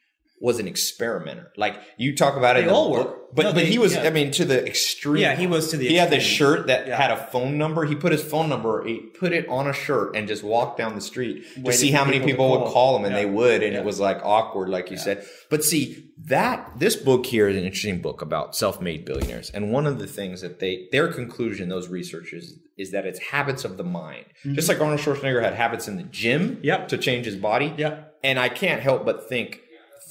was 0.45 0.59
an 0.59 0.69
experimenter. 0.69 1.51
Like 1.57 1.77
you 1.97 2.15
talk 2.15 2.37
about 2.37 2.57
it, 2.57 2.61
They 2.65 2.69
in 2.69 2.75
all 2.75 2.91
were. 2.93 3.05
but 3.33 3.43
No, 3.45 3.49
but 3.53 3.55
they- 3.55 3.65
he 3.67 3.79
was, 3.79 3.95
yeah. 3.95 4.03
I 4.03 4.11
mean, 4.11 4.31
to 4.33 4.45
the 4.45 4.65
extreme. 4.67 5.23
Yeah, 5.23 5.35
he 5.35 5.47
was 5.47 5.71
to 5.71 5.77
the 5.79 5.89
He 5.89 5.97
had 5.97 6.11
the 6.11 6.21
shirt 6.21 6.67
that 6.67 6.87
Yeah. 6.87 6.97
had 7.01 7.11
a 7.11 7.17
phone 7.33 7.57
number. 7.57 7.85
He 7.87 7.95
put 7.95 8.13
his 8.13 8.23
phone 8.23 8.49
number, 8.51 8.85
he 8.87 8.97
put 9.23 9.33
it 9.33 9.49
on 9.49 9.67
a 9.67 9.73
shirt, 9.73 10.15
and 10.15 10.29
just 10.29 10.43
walked 10.45 10.77
down 10.77 10.95
the 10.95 11.01
street 11.01 11.45
to 11.65 11.73
see 11.73 11.91
how 11.93 12.05
many 12.05 12.19
people 12.19 12.33
people 12.35 12.51
would 12.51 12.73
call. 12.73 12.97
him, 12.99 13.05
and 13.07 13.15
Yeah. 13.15 13.21
they 13.23 13.27
would, 13.27 13.63
and 13.63 13.73
Yeah. 13.73 13.79
it 13.81 13.85
was 13.87 13.99
like 14.01 14.19
awkward, 14.23 14.69
like 14.69 14.91
you 14.91 14.99
said. 14.99 15.25
But 15.51 15.65
see 15.65 16.11
that 16.27 16.73
this 16.79 16.95
book 16.97 17.25
here 17.27 17.49
is 17.49 17.57
an 17.57 17.65
interesting 17.65 18.01
book 18.03 18.21
about 18.23 18.55
self-made 18.55 19.05
billionaires, 19.07 19.51
and 19.55 19.73
one 19.73 19.87
of 19.87 19.99
the 19.99 20.07
things 20.07 20.43
that 20.43 20.61
they 20.61 20.89
their 20.93 21.09
conclusion, 21.09 21.69
those 21.71 21.89
researchers, 21.89 22.55
is 22.77 22.91
that 22.91 23.07
it's 23.07 23.19
habits 23.33 23.65
of 23.65 23.77
the 23.79 23.85
mind. 23.85 24.27
Just 24.53 24.69
like 24.69 24.81
Arnold 24.81 25.01
Schwarzenegger 25.01 25.43
had 25.43 25.55
habits 25.55 25.89
in 25.89 25.97
the 25.97 26.03
gym 26.03 26.43
Mm-hmm. 26.57 26.65
Yep. 26.65 26.89
to 26.89 26.99
change 26.99 27.25
his 27.25 27.37
body. 27.37 27.73
Yep. 27.79 28.11
And 28.23 28.39
I 28.39 28.49
can't 28.49 28.81
help 28.81 29.05
but 29.05 29.29
think 29.29 29.61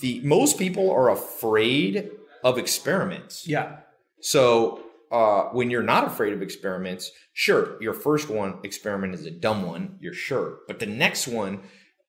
the 0.02 0.22
most 0.24 0.58
people 0.58 0.92
are 0.92 1.10
afraid 1.10 2.10
of 2.44 2.58
experiments. 2.58 3.48
Yeah. 3.48 3.78
So 4.22 4.84
uh, 5.12 5.44
when 5.52 5.70
you're 5.70 5.84
not 5.84 6.08
afraid 6.08 6.34
of 6.34 6.42
experiments, 6.42 7.12
sure, 7.34 7.82
your 7.82 7.94
first 7.94 8.30
one 8.30 8.60
experiment 8.64 9.14
is 9.14 9.26
a 9.26 9.32
dumb 9.32 9.64
one, 9.66 9.98
you're 10.02 10.14
sure, 10.14 10.60
but 10.68 10.80
the 10.80 10.86
next 10.86 11.28
one, 11.28 11.62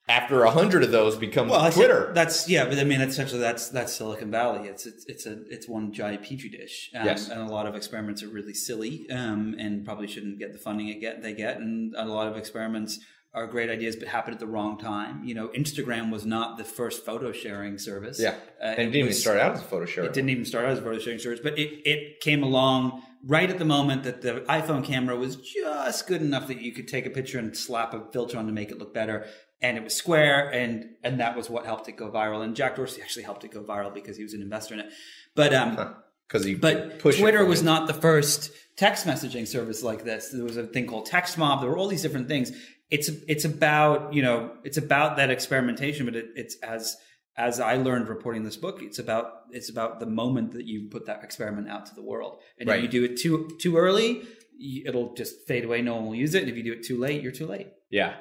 after 0.06 0.44
a 0.44 0.50
hundred 0.50 0.82
of 0.82 0.90
those, 0.90 1.16
becomes 1.16 1.50
Well, 1.50 1.72
Twitter. 1.72 2.12
That's 2.14 2.46
yeah, 2.48 2.66
but 2.66 2.78
I 2.78 2.84
mean, 2.84 3.00
essentially, 3.00 3.40
that's 3.40 3.70
that's 3.70 3.92
Silicon 3.94 4.30
Valley. 4.30 4.69
It's 4.69 4.84
it's 4.84 5.04
it's 5.06 5.25
a 5.25 5.42
it's 5.48 5.66
one 5.66 5.92
giant 5.92 6.22
petri 6.22 6.50
dish. 6.50 6.90
Um, 6.94 7.06
Yes. 7.06 7.30
and 7.30 7.40
a 7.40 7.46
lot 7.46 7.66
of 7.66 7.75
experiments 7.75 8.22
are 8.22 8.28
really 8.28 8.52
silly, 8.52 9.06
um, 9.10 9.54
and 9.58 9.82
probably 9.84 10.06
shouldn't 10.06 10.38
get 10.38 10.52
the 10.52 10.58
funding 10.58 10.88
it 10.88 11.00
get 11.00 11.23
they 11.23 11.32
get. 11.32 11.56
And 11.59 11.94
a 11.97 12.04
lot 12.04 12.28
of 12.28 12.37
experiments 12.37 13.00
are 13.35 13.47
great 13.49 13.69
ideas, 13.69 13.97
but 13.97 14.07
happened 14.07 14.35
at 14.35 14.41
the 14.41 14.47
wrong 14.47 14.79
time. 14.79 15.25
You 15.25 15.35
know, 15.35 15.49
Instagram 15.49 16.11
was 16.11 16.25
not 16.25 16.57
the 16.57 16.64
first 16.64 17.05
photo 17.05 17.33
sharing 17.33 17.79
service. 17.79 18.21
yeah, 18.21 18.37
Uh, 18.62 18.67
and 18.67 18.79
it 18.79 18.85
didn't 18.87 18.97
even 18.97 19.12
start 19.12 19.38
out 19.41 19.55
as 19.55 19.61
a 19.61 19.64
photo 19.64 19.87
share. 19.87 20.05
It 20.05 20.12
didn't 20.12 20.31
even 20.31 20.45
start 20.45 20.64
out 20.64 20.71
as 20.73 20.79
a 20.79 20.83
photo 20.83 20.99
sharing 20.99 21.19
service, 21.19 21.41
but 21.43 21.59
it, 21.59 21.83
it 21.85 22.21
came 22.21 22.43
along 22.45 23.03
right 23.26 23.50
at 23.50 23.59
the 23.59 23.64
moment 23.64 24.05
that 24.05 24.23
the 24.23 24.45
iPhone 24.49 24.85
camera 24.85 25.17
was 25.17 25.37
just 25.37 26.07
good 26.07 26.23
enough 26.23 26.47
that 26.47 26.61
you 26.61 26.73
could 26.73 26.87
take 26.87 27.07
a 27.07 27.11
picture 27.11 27.38
and 27.38 27.57
slap 27.57 27.93
a 27.93 28.05
filter 28.12 28.38
on 28.38 28.47
to 28.47 28.53
make 28.53 28.71
it 28.71 28.79
look 28.79 28.95
better. 28.95 29.26
And 29.61 29.76
it 29.79 29.83
was 29.83 29.95
square, 29.95 30.50
and 30.50 30.91
and 31.03 31.21
that 31.21 31.37
was 31.37 31.49
what 31.49 31.64
helped 31.64 31.88
it 31.88 31.97
go 31.97 32.11
viral. 32.11 32.45
And 32.45 32.55
Jack 32.55 32.76
Dorsey 32.76 33.00
actually 33.00 33.23
helped 33.23 33.45
it 33.45 33.50
go 33.50 33.62
viral 33.62 33.95
because 33.95 34.17
he 34.17 34.23
was 34.23 34.35
an 34.35 34.43
investor 34.43 34.75
in 34.75 34.81
it. 34.81 34.91
But 35.35 35.55
um, 35.55 35.95
because 36.29 36.45
he 36.45 36.55
but 36.55 36.99
Twitter 37.00 37.45
was 37.45 37.62
not 37.62 37.87
the 37.87 37.95
first 37.95 38.50
text 38.76 39.07
messaging 39.07 39.47
service 39.47 39.83
like 39.83 40.05
this. 40.05 40.31
There 40.31 40.45
was 40.45 40.57
a 40.57 40.67
thing 40.67 40.87
called 40.87 41.07
Text 41.07 41.38
Mob. 41.38 41.61
There 41.61 41.71
were 41.71 41.79
all 41.79 41.88
these 41.88 42.03
different 42.03 42.29
things. 42.29 42.53
It's 42.96 43.08
it's 43.32 43.44
about 43.44 44.14
you 44.16 44.22
know 44.26 44.38
it's 44.68 44.78
about 44.86 45.10
that 45.18 45.30
experimentation, 45.36 46.02
but 46.06 46.16
it, 46.16 46.26
it's 46.36 46.56
as 46.76 46.96
as 47.36 47.58
I 47.58 47.74
learned 47.86 48.08
reporting 48.08 48.44
this 48.44 48.56
book, 48.56 48.76
it's 48.82 49.00
about 49.04 49.26
it's 49.50 49.70
about 49.74 49.98
the 50.02 50.06
moment 50.22 50.52
that 50.52 50.66
you 50.66 50.88
put 50.94 51.06
that 51.06 51.24
experiment 51.24 51.68
out 51.68 51.84
to 51.86 51.94
the 51.94 52.02
world. 52.02 52.34
And 52.58 52.68
Right. 52.68 52.78
if 52.78 52.82
you 52.84 52.88
do 52.98 53.04
it 53.08 53.16
too 53.22 53.34
too 53.62 53.76
early, 53.76 54.22
it'll 54.88 55.12
just 55.14 55.34
fade 55.48 55.64
away. 55.64 55.82
No 55.82 55.96
one 55.96 56.06
will 56.06 56.14
use 56.14 56.34
it. 56.34 56.42
And 56.42 56.50
if 56.50 56.56
you 56.56 56.62
do 56.62 56.72
it 56.78 56.84
too 56.84 56.98
late, 57.06 57.20
you're 57.22 57.32
too 57.40 57.46
late. 57.46 57.68
Yeah. 57.90 58.14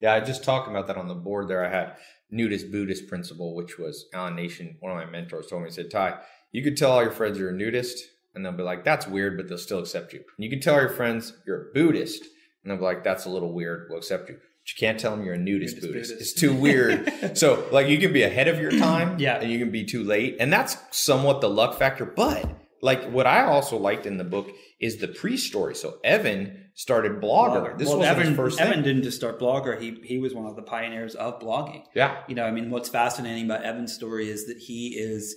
Yeah, 0.00 0.14
I 0.14 0.20
just 0.20 0.44
talking 0.44 0.72
about 0.74 0.86
that 0.88 0.96
on 0.96 1.08
the 1.08 1.14
board 1.14 1.48
there. 1.48 1.64
I 1.64 1.70
had 1.70 1.96
nudist 2.30 2.70
Buddhist 2.72 3.08
principle, 3.08 3.54
which 3.54 3.78
was 3.78 4.06
Alan 4.14 4.34
Nation, 4.36 4.76
one 4.80 4.90
of 4.92 4.98
my 4.98 5.10
mentors 5.10 5.46
told 5.48 5.62
me, 5.62 5.68
he 5.68 5.74
said, 5.74 5.90
Ty, 5.90 6.18
you 6.50 6.62
could 6.64 6.76
tell 6.76 6.90
all 6.92 7.02
your 7.02 7.12
friends 7.12 7.38
you're 7.38 7.50
a 7.50 7.60
nudist, 7.62 7.98
and 8.34 8.44
they'll 8.44 8.52
be 8.62 8.62
like, 8.64 8.84
that's 8.84 9.06
weird, 9.06 9.36
but 9.36 9.48
they'll 9.48 9.58
still 9.68 9.78
accept 9.80 10.12
you. 10.12 10.20
And 10.20 10.44
you 10.44 10.50
can 10.50 10.60
tell 10.60 10.80
your 10.80 10.88
friends 10.88 11.34
you're 11.46 11.68
a 11.68 11.72
Buddhist, 11.72 12.24
and 12.64 12.72
I'm 12.72 12.80
like, 12.80 13.04
that's 13.04 13.24
a 13.24 13.30
little 13.30 13.52
weird, 13.52 13.86
we'll 13.88 13.98
accept 13.98 14.28
you. 14.28 14.36
But 14.36 14.70
you 14.70 14.86
can't 14.86 15.00
tell 15.00 15.16
them 15.16 15.24
you're 15.24 15.34
a 15.34 15.38
nudist, 15.38 15.76
Nudist 15.76 15.92
Buddhist. 15.92 16.10
Buddhist. 16.12 16.32
It's 16.32 16.40
too 16.40 16.54
weird. 16.54 17.36
so, 17.38 17.66
like, 17.72 17.88
you 17.88 17.98
can 17.98 18.12
be 18.12 18.22
ahead 18.22 18.46
of 18.46 18.60
your 18.60 18.70
time, 18.70 19.18
Yeah. 19.18 19.38
and 19.40 19.50
you 19.50 19.58
can 19.58 19.70
be 19.72 19.84
too 19.84 20.04
late. 20.04 20.36
And 20.38 20.52
that's 20.52 20.76
somewhat 20.92 21.40
the 21.40 21.48
luck 21.50 21.76
factor. 21.78 22.04
But, 22.04 22.48
like, 22.80 23.10
what 23.10 23.26
I 23.26 23.44
also 23.44 23.76
liked 23.76 24.06
in 24.06 24.18
the 24.18 24.24
book 24.24 24.48
is 24.80 24.98
the 24.98 25.08
pre 25.08 25.36
story. 25.36 25.74
So, 25.74 25.98
Evan 26.04 26.70
started 26.74 27.20
Blogger. 27.20 27.76
This 27.76 27.88
well, 27.88 27.98
was 27.98 28.06
Evan, 28.06 28.28
his 28.28 28.36
first 28.36 28.58
thing. 28.58 28.68
Evan 28.68 28.82
didn't 28.82 29.02
just 29.02 29.16
start 29.16 29.38
Blogger. 29.38 29.80
He 29.80 30.00
he 30.04 30.18
was 30.18 30.32
one 30.34 30.46
of 30.46 30.56
the 30.56 30.62
pioneers 30.62 31.14
of 31.14 31.40
blogging. 31.40 31.82
Yeah. 31.94 32.22
you 32.28 32.34
know, 32.34 32.44
I 32.44 32.50
mean, 32.50 32.70
what's 32.70 32.88
fascinating 32.88 33.44
about 33.44 33.62
Evan's 33.64 33.92
story 33.92 34.30
is 34.30 34.46
that 34.46 34.58
he 34.58 34.96
is 34.98 35.36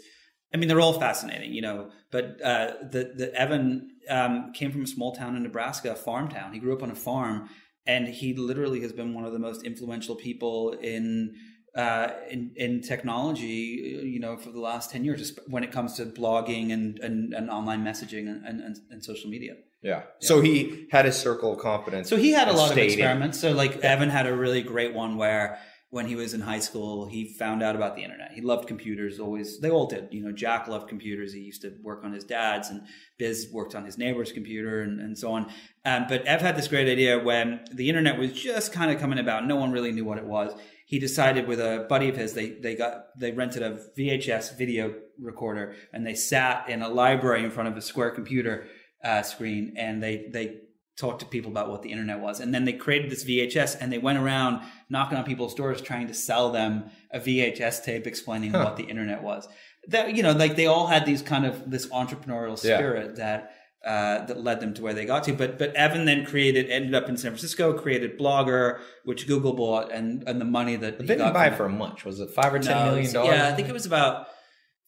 I 0.56 0.58
mean, 0.58 0.70
they're 0.70 0.80
all 0.80 0.98
fascinating, 0.98 1.52
you 1.52 1.62
know. 1.62 1.90
But 2.12 2.42
uh, 2.42 2.76
the 2.90 3.12
the 3.14 3.36
Evan 3.36 3.92
um, 4.10 4.54
came 4.54 4.72
from 4.72 4.84
a 4.84 4.88
small 4.88 5.14
town 5.14 5.36
in 5.36 5.44
Nebraska, 5.44 5.92
a 5.92 5.96
farm 5.96 6.30
town. 6.30 6.54
He 6.54 6.60
grew 6.60 6.74
up 6.74 6.82
on 6.82 6.90
a 6.90 6.96
farm, 6.96 7.50
and 7.86 8.08
he 8.08 8.34
literally 8.34 8.80
has 8.80 8.94
been 8.94 9.14
one 9.14 9.26
of 9.26 9.34
the 9.34 9.40
most 9.40 9.64
influential 9.64 10.16
people 10.16 10.72
in 10.82 11.36
uh, 11.76 12.14
in, 12.30 12.54
in 12.56 12.82
technology, 12.82 14.00
you 14.06 14.22
know, 14.22 14.38
for 14.38 14.50
the 14.50 14.62
last 14.62 14.92
10 14.92 15.04
years, 15.04 15.20
just 15.20 15.40
when 15.50 15.62
it 15.62 15.74
comes 15.74 15.96
to 15.96 16.06
blogging 16.06 16.72
and, 16.72 17.00
and, 17.00 17.34
and 17.34 17.50
online 17.50 17.84
messaging 17.84 18.30
and, 18.30 18.46
and, 18.46 18.78
and 18.90 19.04
social 19.04 19.30
media. 19.30 19.56
Yeah. 19.82 20.04
So 20.20 20.40
he 20.40 20.88
had 20.90 21.04
his 21.04 21.18
circle 21.18 21.52
of 21.52 21.60
confidence. 21.60 22.08
So 22.08 22.16
he 22.16 22.32
had 22.32 22.48
a 22.48 22.54
lot 22.54 22.72
of 22.72 22.78
experiments. 22.78 23.42
So 23.42 23.52
like 23.52 23.80
Evan 23.80 24.10
had 24.10 24.26
a 24.26 24.34
really 24.34 24.62
great 24.62 24.94
one 24.94 25.18
where 25.18 25.60
when 25.92 26.08
he 26.08 26.16
was 26.16 26.34
in 26.34 26.42
high 26.42 26.60
school, 26.60 27.06
he 27.06 27.34
found 27.34 27.62
out 27.62 27.76
about 27.76 27.96
the 27.96 28.04
internet. 28.04 28.32
He 28.34 28.42
loved 28.42 28.68
computers 28.68 29.20
always. 29.20 29.60
They 29.60 29.70
all 29.70 29.86
did. 29.86 30.10
You 30.12 30.24
know, 30.24 30.32
Jack 30.32 30.68
loved 30.68 30.90
computers. 30.90 31.32
He 31.32 31.40
used 31.40 31.62
to 31.62 31.74
work 31.82 32.04
on 32.04 32.12
his 32.12 32.24
dad's 32.24 32.70
and 32.70 32.82
Biz 33.18 33.50
worked 33.54 33.76
on 33.76 33.86
his 33.86 33.98
neighbor's 33.98 34.32
computer 34.32 34.82
and, 34.82 35.00
and 35.00 35.18
so 35.18 35.32
on. 35.32 35.50
Um, 35.86 36.06
but 36.10 36.26
Ev 36.26 36.42
had 36.42 36.58
this 36.58 36.68
great 36.68 36.90
idea 36.90 37.20
when 37.20 37.62
the 37.72 37.88
internet 37.88 38.18
was 38.18 38.34
just 38.34 38.74
kind 38.74 38.92
of 38.92 39.00
coming 39.00 39.20
about. 39.20 39.48
No 39.48 39.56
one 39.56 39.72
really 39.72 39.92
knew 39.92 40.06
what 40.06 40.18
it 40.18 40.26
was. 40.26 40.54
He 40.86 41.00
decided 41.00 41.48
with 41.48 41.60
a 41.60 41.86
buddy 41.88 42.10
of 42.10 42.18
his, 42.18 42.34
they, 42.34 42.50
they 42.50 42.76
got, 42.76 43.18
they 43.18 43.32
rented 43.32 43.64
a 43.64 43.80
VHS 43.98 44.58
video 44.58 44.96
recorder 45.20 45.76
and 45.94 46.06
they 46.06 46.16
sat 46.16 46.68
in 46.70 46.82
a 46.82 46.90
library 46.90 47.44
in 47.44 47.52
front 47.52 47.70
of 47.70 47.78
a 47.78 47.82
square 47.82 48.12
computer 48.12 48.68
uh, 49.04 49.22
screen 49.22 49.76
and 49.78 50.02
they, 50.02 50.30
they 50.32 50.62
talked 50.98 51.20
to 51.20 51.26
people 51.26 51.52
about 51.52 51.70
what 51.70 51.82
the 51.82 51.92
internet 51.92 52.20
was. 52.20 52.40
And 52.40 52.54
then 52.54 52.64
they 52.66 52.74
created 52.74 53.12
this 53.12 53.26
VHS 53.26 53.78
and 53.82 53.92
they 53.92 53.98
went 53.98 54.18
around 54.18 54.62
knocking 54.90 55.18
on 55.18 55.26
people's 55.26 55.54
doors 55.54 55.82
trying 55.82 56.08
to 56.08 56.14
sell 56.14 56.52
them 56.52 56.86
a 57.12 57.20
VHS 57.20 57.84
tape 57.84 58.08
explaining 58.08 58.52
Huh. 58.52 58.64
what 58.64 58.78
the 58.78 58.84
internet 58.84 59.22
was. 59.22 59.48
That 59.90 60.16
you 60.16 60.24
know, 60.24 60.32
like 60.32 60.56
they 60.56 60.66
all 60.68 60.88
had 60.88 61.06
these 61.06 61.22
kind 61.22 61.46
of 61.46 61.70
this 61.70 61.88
entrepreneurial 61.88 62.62
Yeah. 62.64 62.78
spirit 62.78 63.16
that 63.18 63.52
uh, 63.86 64.26
that 64.26 64.44
led 64.44 64.60
them 64.62 64.74
to 64.74 64.82
where 64.82 64.96
they 64.96 65.06
got 65.06 65.24
to. 65.26 65.34
But 65.34 65.60
but 65.60 65.76
Evan 65.76 66.06
then 66.06 66.26
created 66.26 66.72
ended 66.72 66.96
up 66.96 67.08
in 67.08 67.18
San 67.18 67.32
Francisco, 67.32 67.74
created 67.74 68.18
Blogger, 68.18 68.80
which 69.04 69.28
Google 69.28 69.54
bought, 69.54 69.92
and 69.92 70.24
and 70.28 70.42
the 70.42 70.46
money 70.46 70.76
that 70.76 70.98
they 70.98 71.06
didn't 71.06 71.20
got 71.20 71.34
buy 71.36 71.52
for 71.52 71.70
much. 71.70 72.04
Was 72.04 72.20
it 72.20 72.32
five 72.32 72.52
or 72.54 72.58
ten 72.60 72.78
no, 72.78 72.92
million 72.92 73.14
dollars? 73.14 73.36
Yeah, 73.36 73.48
I 73.48 73.52
think 73.54 73.70
it 73.70 73.74
was 73.74 73.86
about 73.86 74.28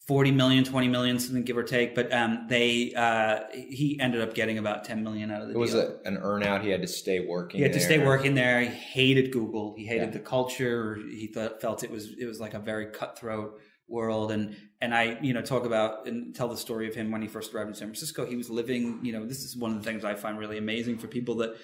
40 0.08 0.30
million, 0.32 0.64
20 0.64 0.88
million, 0.88 1.18
something 1.18 1.42
give 1.44 1.58
or 1.58 1.62
take. 1.62 1.94
But 1.94 2.10
um, 2.14 2.46
they 2.48 2.94
uh, 2.94 3.40
he 3.52 3.98
ended 4.00 4.22
up 4.22 4.32
getting 4.34 4.56
about 4.56 4.84
10 4.84 5.04
million 5.04 5.30
out 5.30 5.42
of 5.42 5.48
the 5.48 5.54
It 5.54 5.58
was 5.58 5.74
a, 5.74 5.98
an 6.06 6.16
earnout. 6.16 6.62
He 6.62 6.70
had 6.70 6.80
to 6.80 6.88
stay 6.88 7.20
working. 7.20 7.58
he 7.58 7.62
had 7.62 7.74
to 7.74 7.80
stay 7.80 8.04
working 8.04 8.34
there. 8.34 8.60
He 8.62 8.68
hated 8.68 9.30
Google. 9.32 9.74
He 9.76 9.84
hated 9.84 10.06
Yeah. 10.06 10.10
the 10.12 10.20
culture. 10.20 10.98
He 11.10 11.26
thought, 11.26 11.60
felt 11.60 11.84
it 11.84 11.90
was 11.90 12.14
it 12.18 12.24
was 12.24 12.40
like 12.40 12.54
a 12.54 12.58
very 12.58 12.86
cutthroat 12.86 13.60
world. 13.86 14.32
And 14.32 14.56
and 14.80 14.94
I 14.94 15.18
you 15.20 15.34
know 15.34 15.42
talk 15.42 15.66
about 15.66 16.06
and 16.08 16.34
tell 16.34 16.48
the 16.48 16.56
story 16.56 16.88
of 16.88 16.94
him 16.94 17.10
when 17.10 17.20
he 17.20 17.28
first 17.28 17.52
arrived 17.52 17.68
in 17.68 17.74
San 17.74 17.88
Francisco. 17.88 18.24
He 18.24 18.36
was 18.36 18.48
living. 18.48 19.00
You 19.02 19.12
know, 19.12 19.26
this 19.26 19.44
is 19.44 19.58
one 19.58 19.72
of 19.72 19.78
the 19.78 19.84
things 19.84 20.04
I 20.06 20.14
find 20.14 20.38
really 20.38 20.56
amazing 20.56 20.96
for 20.96 21.06
people 21.06 21.34
that 21.36 21.54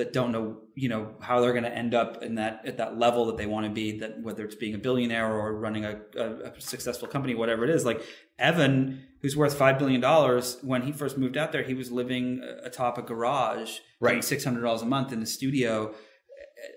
that 0.00 0.12
don't 0.12 0.32
know 0.32 0.58
you 0.74 0.88
know 0.88 1.14
how 1.20 1.40
they're 1.40 1.52
going 1.58 1.70
to 1.72 1.76
end 1.84 1.94
up 1.94 2.22
in 2.22 2.34
that 2.34 2.54
at 2.66 2.76
that 2.78 2.98
level 2.98 3.26
that 3.26 3.36
they 3.36 3.46
want 3.46 3.64
to 3.66 3.70
be 3.82 3.98
that 4.00 4.20
whether 4.22 4.44
it's 4.44 4.54
being 4.64 4.74
a 4.74 4.78
billionaire 4.78 5.30
or 5.32 5.46
running 5.66 5.84
a, 5.84 6.00
a, 6.16 6.26
a 6.50 6.60
successful 6.60 7.06
company 7.14 7.34
whatever 7.34 7.62
it 7.64 7.70
is 7.70 7.84
like 7.84 8.02
evan 8.38 9.02
who's 9.22 9.36
worth 9.36 9.54
five 9.56 9.78
billion 9.78 10.00
dollars 10.00 10.58
when 10.62 10.82
he 10.82 10.92
first 10.92 11.16
moved 11.18 11.36
out 11.36 11.52
there 11.52 11.62
he 11.62 11.74
was 11.74 11.90
living 11.92 12.42
atop 12.64 12.98
a 12.98 13.02
garage 13.02 13.78
Right. 14.00 14.24
six 14.24 14.44
hundred 14.44 14.62
dollars 14.62 14.82
a 14.82 14.86
month 14.86 15.12
in 15.12 15.20
the 15.20 15.26
studio 15.26 15.94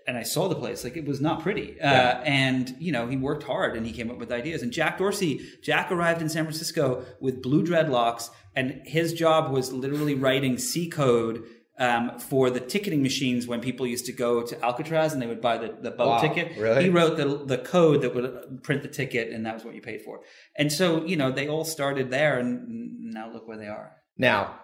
and 0.08 0.18
I 0.18 0.24
saw 0.24 0.48
the 0.48 0.56
place. 0.56 0.84
Like 0.86 0.96
it 0.96 1.06
was 1.06 1.20
not 1.20 1.42
pretty. 1.42 1.80
Uh, 1.82 2.22
and 2.24 2.74
you 2.80 2.92
know, 2.94 3.08
he 3.08 3.18
worked 3.18 3.44
hard 3.44 3.76
and 3.76 3.86
he 3.86 3.92
came 3.92 4.10
up 4.10 4.18
with 4.18 4.32
ideas. 4.32 4.62
And 4.62 4.72
Jack 4.72 4.98
Dorsey, 4.98 5.42
Jack 5.62 5.92
arrived 5.92 6.22
in 6.22 6.30
San 6.30 6.46
Francisco 6.46 7.04
with 7.20 7.42
blue 7.42 7.64
dreadlocks, 7.66 8.30
and 8.56 8.82
his 8.86 9.12
job 9.14 9.52
was 9.52 9.74
literally 9.74 10.16
writing 10.16 10.58
C 10.58 10.90
code. 10.90 11.44
Um, 11.80 12.20
for 12.20 12.52
the 12.52 12.60
ticketing 12.60 13.02
machines, 13.02 13.48
when 13.48 13.60
people 13.60 13.88
used 13.88 14.06
to 14.06 14.12
go 14.14 14.44
to 14.44 14.64
Alcatraz 14.64 15.12
and 15.14 15.20
they 15.22 15.26
would 15.26 15.42
buy 15.42 15.58
the, 15.58 15.76
the 15.82 15.90
boat 15.90 16.08
Wow, 16.08 16.20
ticket, 16.22 16.56
really? 16.58 16.84
he 16.84 16.90
wrote 16.90 17.18
the 17.18 17.44
the 17.46 17.58
code 17.58 18.04
that 18.04 18.14
would 18.14 18.62
print 18.62 18.84
the 18.84 18.88
ticket, 18.90 19.32
and 19.32 19.44
that 19.48 19.56
was 19.56 19.66
what 19.66 19.74
you 19.74 19.82
paid 19.82 20.02
for. 20.04 20.20
And 20.56 20.72
so, 20.72 21.04
you 21.04 21.16
know, 21.16 21.32
they 21.32 21.48
all 21.48 21.66
started 21.66 22.12
there, 22.12 22.38
and 22.38 23.12
now 23.12 23.32
look 23.34 23.48
where 23.48 23.58
they 23.58 23.66
are. 23.68 23.94
Now, 24.20 24.60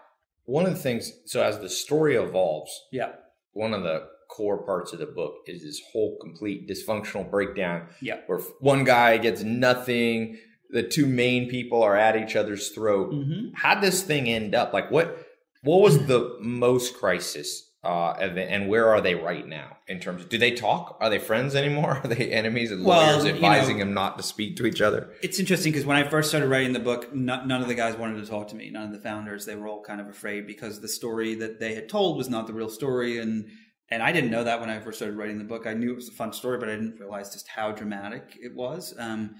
one 0.45 0.65
of 0.67 0.71
the 0.71 0.79
things. 0.79 1.11
So 1.25 1.41
as 1.41 1.59
the 1.59 1.69
story 1.69 2.15
evolves, 2.15 2.71
Yeah, 2.91 3.13
one 3.53 3.73
of 3.73 3.81
the 3.81 4.07
core 4.29 4.63
parts 4.63 4.93
of 4.93 4.99
the 4.99 5.07
book 5.07 5.33
is 5.47 5.63
this 5.63 5.81
whole 5.91 6.15
complete 6.21 6.69
dysfunctional 6.69 7.29
breakdown 7.31 7.87
yeah. 7.99 8.17
where 8.27 8.37
one 8.59 8.83
guy 8.83 9.17
gets 9.17 9.41
nothing. 9.41 10.37
The 10.69 10.83
two 10.83 11.07
main 11.07 11.49
people 11.49 11.81
are 11.81 11.97
at 11.97 12.15
each 12.15 12.35
other's 12.35 12.69
throat. 12.69 13.11
hmm 13.11 13.47
How'd 13.55 13.81
this 13.81 14.03
thing 14.03 14.29
end 14.29 14.53
up? 14.53 14.71
Like 14.73 14.91
what? 14.91 15.25
What 15.61 15.81
was 15.81 16.05
the 16.07 16.37
most 16.39 16.95
crisis 16.97 17.65
uh, 17.83 18.13
event, 18.19 18.51
and 18.51 18.67
where 18.69 18.89
are 18.89 18.99
they 19.01 19.15
right 19.15 19.47
now 19.47 19.77
in 19.87 19.99
terms? 19.99 20.23
Of, 20.23 20.29
do 20.29 20.37
they 20.37 20.51
talk? 20.51 20.97
Are 20.99 21.09
they 21.09 21.19
friends 21.19 21.55
anymore? 21.55 21.97
Are 22.03 22.07
they 22.07 22.29
enemies 22.31 22.71
and 22.71 22.85
Well, 22.85 22.99
lawyers 23.13 23.25
you 23.25 23.31
advising 23.31 23.77
know- 23.77 23.85
them 23.85 23.93
not 23.93 24.17
to 24.17 24.23
speak 24.23 24.57
to 24.57 24.65
each 24.65 24.81
other? 24.81 25.13
It's 25.21 25.39
interesting 25.39 25.71
because 25.71 25.85
when 25.85 25.97
I 25.97 26.03
first 26.07 26.29
started 26.29 26.47
writing 26.49 26.73
the 26.73 26.79
book, 26.79 27.13
no, 27.13 27.43
none 27.45 27.61
of 27.61 27.67
the 27.67 27.75
guys 27.75 27.95
wanted 27.95 28.23
to 28.23 28.29
talk 28.29 28.49
to 28.49 28.55
me. 28.55 28.69
None 28.69 28.87
of 28.87 28.91
the 28.91 28.99
founders. 28.99 29.45
They 29.45 29.55
were 29.55 29.67
all 29.67 29.81
kind 29.81 30.01
of 30.01 30.07
afraid 30.07 30.45
because 30.47 30.81
the 30.81 30.87
story 30.89 31.35
that 31.35 31.59
they 31.59 31.73
had 31.73 31.87
told 31.89 32.17
was 32.17 32.29
not 32.29 32.47
the 32.47 32.53
real 32.53 32.69
story, 32.69 33.17
and 33.19 33.47
and 33.91 34.03
I 34.03 34.11
didn't 34.11 34.29
know 34.31 34.43
that 34.43 34.59
when 34.59 34.69
I 34.69 34.79
first 34.79 34.99
started 34.99 35.17
writing 35.17 35.37
the 35.39 35.43
book. 35.45 35.65
I 35.65 35.73
knew 35.73 35.91
it 35.91 35.95
was 35.95 36.09
a 36.09 36.13
fun 36.13 36.31
story, 36.33 36.57
but 36.59 36.69
I 36.69 36.73
didn't 36.75 36.99
realize 36.99 37.33
just 37.33 37.47
how 37.47 37.71
dramatic 37.71 38.37
it 38.41 38.53
was. 38.53 38.93
Um, 38.99 39.35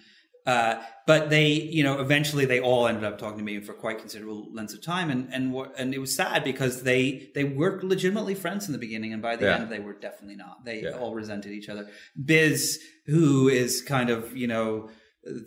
uh, 0.52 0.72
but 1.06 1.22
they, 1.30 1.48
you 1.78 1.84
know, 1.84 1.96
eventually 2.08 2.46
they 2.46 2.60
all 2.70 2.84
ended 2.88 3.04
up 3.10 3.18
talking 3.18 3.40
to 3.40 3.44
me 3.52 3.60
for 3.68 3.74
quite 3.74 3.98
considerable 4.04 4.42
lengths 4.58 4.74
of 4.78 4.82
time, 4.82 5.08
and 5.14 5.22
and 5.36 5.44
what, 5.56 5.68
and 5.80 5.94
it 5.98 6.00
was 6.06 6.12
sad 6.24 6.44
because 6.44 6.84
they 6.84 7.30
they 7.36 7.44
were 7.60 7.80
legitimately 7.94 8.36
friends 8.44 8.64
in 8.68 8.74
the 8.78 8.84
beginning, 8.88 9.12
and 9.14 9.22
by 9.30 9.36
the 9.36 9.46
Yeah. 9.46 9.56
end 9.58 9.70
they 9.74 9.80
were 9.88 9.94
definitely 10.08 10.36
not. 10.46 10.56
They 10.66 10.78
Yeah. 10.84 11.00
all 11.00 11.14
resented 11.22 11.52
each 11.60 11.70
other. 11.74 11.84
Biz, 12.32 12.80
who 13.14 13.48
is 13.64 13.72
kind 13.96 14.10
of 14.10 14.20
you 14.42 14.48
know 14.48 14.90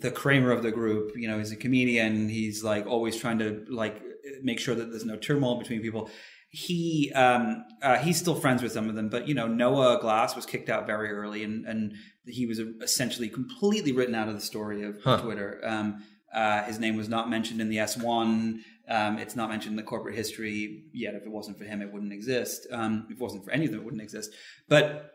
the 0.05 0.11
Kramer 0.11 0.51
of 0.51 0.61
the 0.63 0.71
group, 0.79 1.05
you 1.21 1.27
know, 1.27 1.37
he's 1.39 1.51
a 1.51 1.55
comedian. 1.65 2.29
He's 2.29 2.63
like 2.63 2.85
always 2.93 3.15
trying 3.23 3.39
to 3.39 3.49
like 3.69 3.95
make 4.41 4.59
sure 4.65 4.75
that 4.75 4.87
there's 4.91 5.05
no 5.13 5.17
turmoil 5.17 5.55
between 5.63 5.81
people. 5.81 6.09
He 6.55 7.11
um, 7.15 7.65
uh, 7.81 7.97
he's 7.97 8.19
still 8.19 8.35
friends 8.35 8.61
with 8.61 8.71
some 8.71 8.87
of 8.87 8.93
them, 8.93 9.09
but 9.09 9.27
you 9.27 9.33
know 9.33 9.47
Noah 9.47 9.97
Glass 9.99 10.35
was 10.35 10.45
kicked 10.45 10.69
out 10.69 10.85
very 10.85 11.09
early, 11.11 11.43
and 11.43 11.65
and 11.65 11.93
he 12.27 12.45
was 12.45 12.59
essentially 12.59 13.27
completely 13.27 13.91
written 13.91 14.13
out 14.13 14.27
of 14.27 14.35
the 14.35 14.39
story 14.41 14.83
of 14.83 15.01
Huh. 15.03 15.17
Twitter. 15.17 15.59
Um, 15.63 16.03
uh, 16.31 16.61
his 16.65 16.77
name 16.77 16.95
was 16.95 17.09
not 17.09 17.27
mentioned 17.27 17.59
in 17.59 17.69
the 17.69 17.79
S 17.79 17.97
one. 17.97 18.63
Um, 18.87 19.17
it's 19.17 19.35
not 19.35 19.49
mentioned 19.49 19.71
in 19.73 19.77
the 19.77 19.83
corporate 19.83 20.15
history 20.15 20.83
yet. 20.93 21.15
If 21.15 21.23
it 21.23 21.31
wasn't 21.31 21.57
for 21.57 21.63
him, 21.63 21.81
it 21.81 21.91
wouldn't 21.91 22.13
exist. 22.13 22.67
Um, 22.71 23.07
if 23.09 23.17
it 23.17 23.19
wasn't 23.19 23.45
for 23.45 23.51
any 23.51 23.65
of 23.65 23.71
them, 23.71 23.79
it 23.79 23.83
wouldn't 23.83 24.03
exist. 24.03 24.29
But 24.69 25.09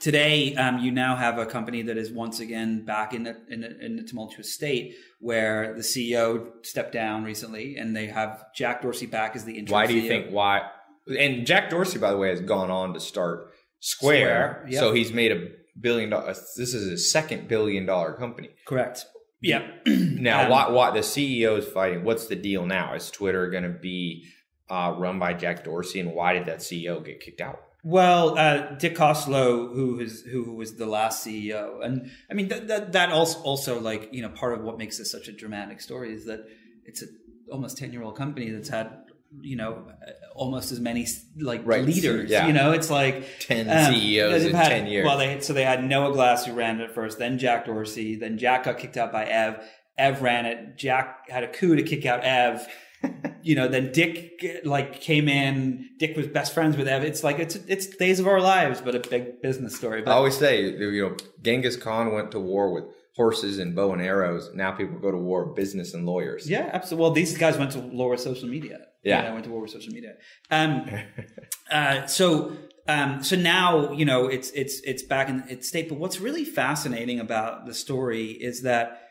today, 0.00 0.54
um, 0.56 0.78
you 0.78 0.90
now 0.90 1.16
have 1.16 1.38
a 1.38 1.46
company 1.46 1.80
that 1.82 1.96
is 1.96 2.10
once 2.10 2.40
again 2.40 2.84
back 2.84 3.14
in 3.14 3.26
a, 3.26 3.36
in, 3.48 3.64
a, 3.64 3.68
in 3.84 3.98
a 3.98 4.02
tumultuous 4.02 4.52
state 4.52 4.96
where 5.20 5.72
the 5.74 5.82
CEO 5.82 6.48
stepped 6.62 6.92
down 6.92 7.24
recently, 7.24 7.76
and 7.76 7.96
they 7.96 8.06
have 8.08 8.44
Jack 8.54 8.82
Dorsey 8.82 9.06
back 9.06 9.36
as 9.36 9.44
the 9.44 9.56
interim. 9.56 9.72
Why 9.80 9.86
do 9.86 9.94
you 9.94 10.02
CEO. 10.02 10.08
think? 10.08 10.30
Why? 10.30 10.68
And 11.06 11.46
Jack 11.46 11.70
Dorsey, 11.70 11.98
by 11.98 12.10
the 12.10 12.16
way, 12.16 12.28
has 12.30 12.40
gone 12.40 12.70
on 12.70 12.94
to 12.94 13.00
start 13.00 13.52
Square. 13.80 14.20
Square, 14.60 14.66
yep. 14.70 14.80
So 14.80 14.92
he's 14.92 15.12
made 15.12 15.32
a 15.32 15.48
billion 15.80 16.10
dollars. 16.10 16.38
This 16.56 16.72
is 16.74 16.88
his 16.90 17.10
second 17.10 17.48
billion 17.48 17.84
dollar 17.86 18.12
company. 18.14 18.50
Correct. 18.66 19.04
Yeah. 19.40 19.66
Now, 19.86 20.44
Um, 20.44 20.50
why, 20.50 20.70
why 20.70 20.90
the 20.92 21.00
CEO 21.00 21.58
is 21.58 21.66
fighting? 21.66 22.04
What's 22.04 22.26
the 22.26 22.36
deal 22.36 22.64
now? 22.64 22.94
Is 22.94 23.10
Twitter 23.10 23.50
going 23.50 23.64
to 23.64 23.70
be 23.70 24.28
uh, 24.70 24.94
run 24.96 25.18
by 25.18 25.34
Jack 25.34 25.64
Dorsey, 25.64 25.98
and 25.98 26.12
why 26.12 26.32
did 26.34 26.46
that 26.46 26.58
CEO 26.58 27.04
get 27.04 27.20
kicked 27.20 27.40
out? 27.40 27.58
Well, 27.82 28.38
uh, 28.38 28.76
Dick 28.76 28.94
Costolo, 28.94 29.74
who 29.74 29.98
is 29.98 30.22
who 30.22 30.54
was 30.54 30.76
the 30.76 30.86
last 30.86 31.26
CEO, 31.26 31.84
and 31.84 32.08
I 32.30 32.34
mean 32.34 32.46
that 32.48 32.68
that, 32.68 32.92
that 32.92 33.10
also 33.10 33.40
also 33.40 33.80
like 33.80 34.10
you 34.12 34.22
know 34.22 34.28
part 34.28 34.56
of 34.56 34.62
what 34.62 34.78
makes 34.78 34.98
this 34.98 35.10
such 35.10 35.26
a 35.26 35.32
dramatic 35.32 35.80
story 35.80 36.14
is 36.14 36.26
that 36.26 36.44
it's 36.84 37.02
a 37.02 37.06
almost 37.50 37.76
ten 37.76 37.92
year 37.92 38.04
old 38.04 38.16
company 38.16 38.50
that's 38.50 38.68
had 38.68 39.01
you 39.40 39.56
know 39.56 39.86
almost 40.34 40.72
as 40.72 40.80
many 40.80 41.06
like 41.38 41.62
Right. 41.64 41.84
leaders. 41.84 42.30
Yeah. 42.30 42.46
You 42.46 42.52
know, 42.52 42.72
it's 42.72 42.90
like 42.90 43.24
10 43.40 43.68
um, 43.68 43.94
CEOs 43.94 44.44
in 44.44 44.54
had- 44.54 44.68
10 44.68 44.86
years. 44.86 45.04
Well, 45.06 45.18
they 45.18 45.40
so 45.40 45.52
they 45.52 45.64
had 45.64 45.84
Noah 45.84 46.12
Glass 46.12 46.46
who 46.46 46.52
ran 46.52 46.80
it 46.80 46.92
first, 46.94 47.18
then 47.18 47.38
Jack 47.38 47.66
Dorsey, 47.66 48.16
then 48.16 48.38
Jack 48.38 48.64
got 48.64 48.78
kicked 48.78 48.96
out 48.96 49.12
by 49.12 49.24
Ev. 49.24 49.62
Ev 49.98 50.22
ran 50.22 50.46
it. 50.46 50.76
Jack 50.76 51.28
had 51.30 51.44
a 51.44 51.48
coup 51.48 51.76
to 51.76 51.82
kick 51.82 52.06
out 52.06 52.24
Ev. 52.24 52.66
you 53.42 53.54
know, 53.56 53.66
then 53.68 53.90
Dick 53.92 54.60
like 54.64 55.00
came 55.00 55.28
in. 55.28 55.88
Dick 55.98 56.16
was 56.16 56.28
best 56.28 56.54
friends 56.54 56.76
with 56.76 56.86
Ev. 56.88 57.02
It's 57.04 57.24
like 57.24 57.38
it's 57.38 57.56
it's 57.66 57.86
days 57.88 58.20
of 58.20 58.26
our 58.28 58.40
lives, 58.40 58.80
but 58.80 58.94
a 58.94 59.00
big 59.00 59.42
business 59.42 59.76
story. 59.76 60.04
I 60.06 60.12
always 60.12 60.36
say, 60.38 60.62
you 60.62 61.02
know, 61.08 61.16
Genghis 61.42 61.76
Khan 61.76 62.12
went 62.12 62.30
to 62.30 62.40
war 62.40 62.72
with 62.72 62.84
horses 63.16 63.58
and 63.58 63.74
bow 63.76 63.92
and 63.92 64.00
arrows. 64.00 64.50
Now 64.54 64.72
people 64.72 64.98
go 64.98 65.10
to 65.10 65.18
war 65.18 65.46
with 65.46 65.56
business 65.56 65.92
and 65.94 66.06
lawyers. 66.06 66.48
yeah, 66.48 66.70
absolutely. 66.72 67.02
Well, 67.02 67.10
these 67.12 67.36
guys 67.36 67.58
went 67.58 67.72
to 67.72 67.80
war 67.80 68.10
with 68.10 68.20
social 68.20 68.48
media. 68.48 68.78
Yeah. 69.02 69.22
You 69.22 69.28
know, 69.28 69.32
went 69.34 69.44
to 69.44 69.50
war 69.50 69.62
with 69.62 69.70
social 69.70 69.92
media. 69.92 70.14
Um, 70.50 70.88
uh, 71.70 72.06
so 72.06 72.56
um, 72.88 73.22
so 73.22 73.36
now 73.36 73.92
you 73.92 74.04
know 74.04 74.26
it's 74.26 74.50
it's 74.50 74.80
it's 74.84 75.02
back 75.02 75.28
in 75.28 75.44
its 75.48 75.68
state. 75.68 75.88
But 75.88 75.98
what's 75.98 76.20
really 76.20 76.44
fascinating 76.44 77.20
about 77.20 77.66
the 77.66 77.74
story 77.74 78.30
is 78.30 78.62
that 78.62 79.08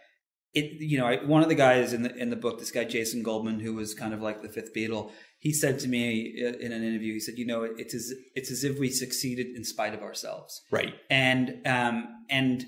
it 0.54 0.82
you 0.82 0.98
know 0.98 1.06
I, 1.06 1.24
one 1.24 1.42
of 1.44 1.50
the 1.50 1.56
guys 1.56 1.94
in 1.94 2.04
the 2.04 2.16
in 2.16 2.30
the 2.30 2.36
book, 2.36 2.60
this 2.60 2.72
guy 2.72 2.84
Jason 2.84 3.24
Goldman, 3.24 3.60
who 3.60 3.74
was 3.76 3.94
kind 3.94 4.14
of 4.14 4.22
like 4.22 4.42
the 4.42 4.50
fifth 4.50 4.74
Beatle, 4.74 5.12
he 5.42 5.54
said 5.54 5.80
to 5.80 5.88
me 5.88 6.40
uh, 6.44 6.58
in 6.60 6.72
an 6.72 6.84
interview, 6.84 7.14
he 7.14 7.20
said, 7.20 7.38
you 7.38 7.46
know, 7.46 7.64
it's 7.64 7.96
as 7.96 8.14
it's 8.36 8.52
as 8.52 8.64
if 8.64 8.78
we 8.78 8.90
succeeded 8.90 9.48
in 9.56 9.64
spite 9.64 9.94
of 9.94 10.04
ourselves. 10.04 10.62
Right. 10.70 10.94
And 11.10 11.66
um, 11.66 12.26
and 12.30 12.66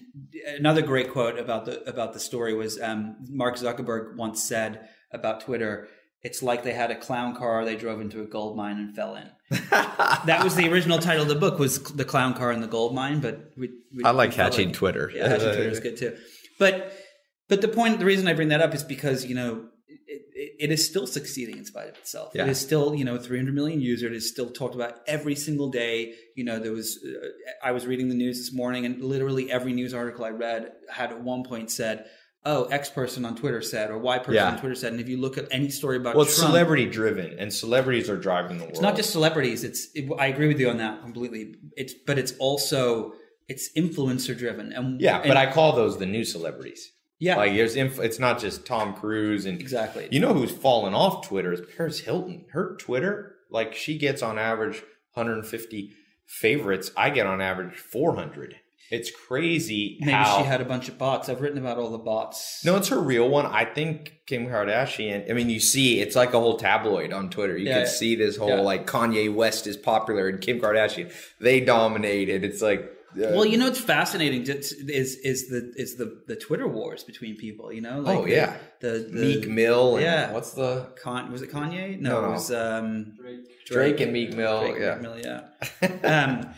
another 0.58 0.82
great 0.82 1.12
quote 1.12 1.38
about 1.38 1.66
the 1.66 1.88
about 1.88 2.14
the 2.14 2.20
story 2.20 2.56
was 2.56 2.82
um, 2.82 3.18
Mark 3.30 3.58
Zuckerberg 3.58 4.18
once 4.18 4.44
said 4.44 4.90
about 5.12 5.42
Twitter. 5.42 5.88
It's 6.24 6.42
like 6.42 6.64
they 6.64 6.72
had 6.72 6.90
a 6.90 6.96
clown 6.96 7.36
car, 7.36 7.66
they 7.66 7.76
drove 7.76 8.00
into 8.00 8.22
a 8.22 8.26
gold 8.26 8.56
mine 8.56 8.78
and 8.78 8.96
fell 8.96 9.16
in. 9.16 9.30
that 9.70 10.42
was 10.42 10.56
the 10.56 10.70
original 10.70 11.00
title 11.00 11.24
of 11.24 11.28
the 11.28 11.36
book 11.36 11.60
was 11.60 11.84
the 11.84 12.06
clown 12.06 12.34
car 12.34 12.52
and 12.52 12.64
the 12.64 12.68
gold 12.68 12.96
mine, 12.96 13.20
but 13.20 13.52
we, 13.58 13.70
we 13.96 14.04
I 14.06 14.12
like 14.12 14.30
we 14.30 14.38
hatching 14.38 14.72
Twitter. 14.72 15.12
yeah, 15.14 15.28
hatching 15.28 15.48
Twitter 15.48 15.70
is 15.70 15.80
good 15.82 15.98
too. 15.98 16.16
But 16.58 16.94
but 17.50 17.62
the 17.62 17.68
point, 17.68 18.00
the 18.00 18.06
reason 18.06 18.28
I 18.28 18.34
bring 18.34 18.48
that 18.50 18.62
up 18.62 18.74
is 18.74 18.84
because 18.84 19.26
you 19.26 19.36
know 19.36 19.68
it, 19.88 20.22
it, 20.34 20.56
it 20.60 20.72
is 20.72 20.86
still 20.86 21.06
succeeding 21.06 21.58
in 21.58 21.66
spite 21.66 21.90
of 21.90 21.98
itself. 21.98 22.32
Yeah. 22.34 22.46
It 22.46 22.50
is 22.52 22.60
still 22.60 22.96
you 22.96 23.04
know 23.04 23.18
300 23.18 23.54
million 23.54 23.82
users. 23.82 24.12
It 24.12 24.16
is 24.16 24.30
still 24.30 24.50
talked 24.50 24.76
about 24.76 25.00
every 25.08 25.36
single 25.36 25.70
day. 25.70 26.14
You 26.38 26.46
know 26.46 26.58
there 26.58 26.72
was 26.72 27.04
uh, 27.06 27.28
I 27.62 27.74
was 27.74 27.86
reading 27.86 28.08
the 28.08 28.16
news 28.16 28.38
this 28.38 28.54
morning, 28.54 28.86
and 28.86 29.04
literally 29.04 29.52
every 29.52 29.74
news 29.74 29.94
article 29.94 30.24
I 30.24 30.30
read 30.30 30.72
had 30.90 31.12
at 31.12 31.22
one 31.22 31.44
point 31.44 31.70
said. 31.70 32.06
Oh, 32.46 32.66
X 32.66 32.90
person 32.90 33.24
on 33.24 33.36
Twitter 33.38 33.62
said, 33.62 33.90
or 33.90 33.98
Y 33.98 34.18
person 34.20 34.34
Yeah. 34.36 34.50
on 34.52 34.60
Twitter 34.60 34.76
said, 34.76 34.92
and 34.92 35.00
if 35.02 35.08
you 35.08 35.16
look 35.18 35.38
at 35.38 35.48
any 35.50 35.70
story 35.70 35.96
about 35.98 36.16
Well, 36.16 36.26
it's 36.26 36.36
Trump, 36.38 36.52
celebrity 36.52 36.86
driven, 36.88 37.40
and 37.40 37.54
celebrities 37.54 38.10
are 38.10 38.18
driving 38.18 38.58
the 38.58 38.64
world. 38.66 38.72
it's 38.72 38.82
not 38.82 38.98
just 38.98 39.12
celebrities. 39.12 39.64
It's 39.64 39.88
it, 39.96 40.10
I 40.20 40.28
agree 40.28 40.48
with 40.50 40.60
you 40.60 40.70
on 40.70 40.78
that 40.78 41.02
completely. 41.02 41.56
It's 41.78 41.94
but 41.94 42.20
it's 42.20 42.34
also 42.40 43.14
it's 43.48 43.70
influencer 43.78 44.38
driven, 44.38 44.74
and 44.74 45.00
yeah, 45.00 45.20
and- 45.20 45.28
but 45.30 45.38
I 45.38 45.52
call 45.52 45.74
those 45.74 45.98
the 46.00 46.06
new 46.06 46.24
celebrities. 46.26 46.92
yeah 47.20 47.38
Like 47.38 47.54
there's 47.54 47.76
inf- 47.78 48.00
it's 48.00 48.20
not 48.20 48.40
just 48.40 48.66
Tom 48.66 48.94
Cruise 48.94 49.46
and 49.46 49.62
exactly 49.62 50.10
You 50.12 50.20
know 50.20 50.34
who's 50.34 50.52
fallen 50.52 50.94
off 50.94 51.26
Twitter 51.28 51.54
is 51.54 51.62
Paris 51.78 52.00
Hilton. 52.02 52.46
Her 52.52 52.76
Twitter, 52.78 53.36
like 53.52 53.74
she 53.74 53.98
gets 53.98 54.22
on 54.22 54.38
average 54.38 54.82
150 55.14 55.92
favorites. 56.26 56.92
I 56.98 57.10
get 57.10 57.26
on 57.26 57.40
average 57.40 57.76
400. 57.76 58.56
It's 58.94 59.10
crazy 59.28 59.98
Maybe 60.02 60.12
how. 60.12 60.38
she 60.40 60.44
had 60.46 60.62
a 60.62 60.66
bunch 60.66 60.88
of 60.90 60.98
bots. 60.98 61.28
I've 61.30 61.42
written 61.42 61.58
about 61.58 61.78
all 61.78 61.90
the 61.90 61.98
bots. 61.98 62.64
no, 62.64 62.76
it's 62.76 62.90
her 62.90 63.00
real 63.00 63.28
one. 63.30 63.46
I 63.48 63.66
think 63.66 64.14
Kim 64.28 64.46
Kardashian. 64.48 65.30
I 65.30 65.34
mean, 65.34 65.50
you 65.50 65.60
see, 65.60 66.00
it's 66.00 66.16
like 66.16 66.34
a 66.34 66.40
whole 66.40 66.58
tabloid 66.58 67.12
on 67.12 67.30
Twitter. 67.30 67.58
You 67.58 67.68
Yeah, 67.68 67.74
can 67.74 67.82
yeah. 67.82 67.88
see 67.90 68.16
this 68.16 68.38
whole 68.38 68.50
Yeah. 68.50 68.62
like 68.62 68.86
Kanye 68.88 69.34
West 69.34 69.66
is 69.68 69.78
popular 69.78 70.28
and 70.30 70.40
Kim 70.40 70.60
Kardashian. 70.62 71.12
They 71.42 71.60
dominated. 71.60 72.44
It's 72.46 72.62
like, 72.62 72.82
uh, 73.16 73.34
Well, 73.34 73.46
you 73.46 73.58
know 73.58 73.66
what's 73.66 73.80
fascinating 73.80 74.44
just 74.46 74.74
is 74.90 75.16
is 75.18 75.48
the 75.50 75.72
is 75.76 75.96
the 75.98 76.22
the 76.28 76.36
Twitter 76.36 76.68
wars 76.68 77.04
between 77.04 77.36
people. 77.36 77.74
You 77.74 77.82
know, 77.82 78.00
like 78.00 78.18
Oh, 78.18 78.26
yeah. 78.26 78.58
the, 78.82 78.90
the, 78.92 78.98
the 79.20 79.22
Meek 79.26 79.48
Mill. 79.50 79.96
And 79.98 80.04
yeah. 80.06 80.32
what's 80.34 80.52
the 80.54 80.88
Con, 81.02 81.32
was 81.32 81.42
it 81.42 81.52
Kanye? 81.52 82.00
No, 82.00 82.10
No, 82.10 82.22
no. 82.22 82.28
it 82.28 82.32
was 82.32 82.52
um, 82.52 83.14
Drake 83.66 84.00
and 84.02 84.14
Meek 84.14 84.34
Mill? 84.36 84.60
Drake 84.62 84.76
and 84.76 84.84
yeah. 84.84 84.94
Meek 84.96 85.02
Mill, 85.02 85.20
yeah. 85.24 85.44
Um, 86.26 86.54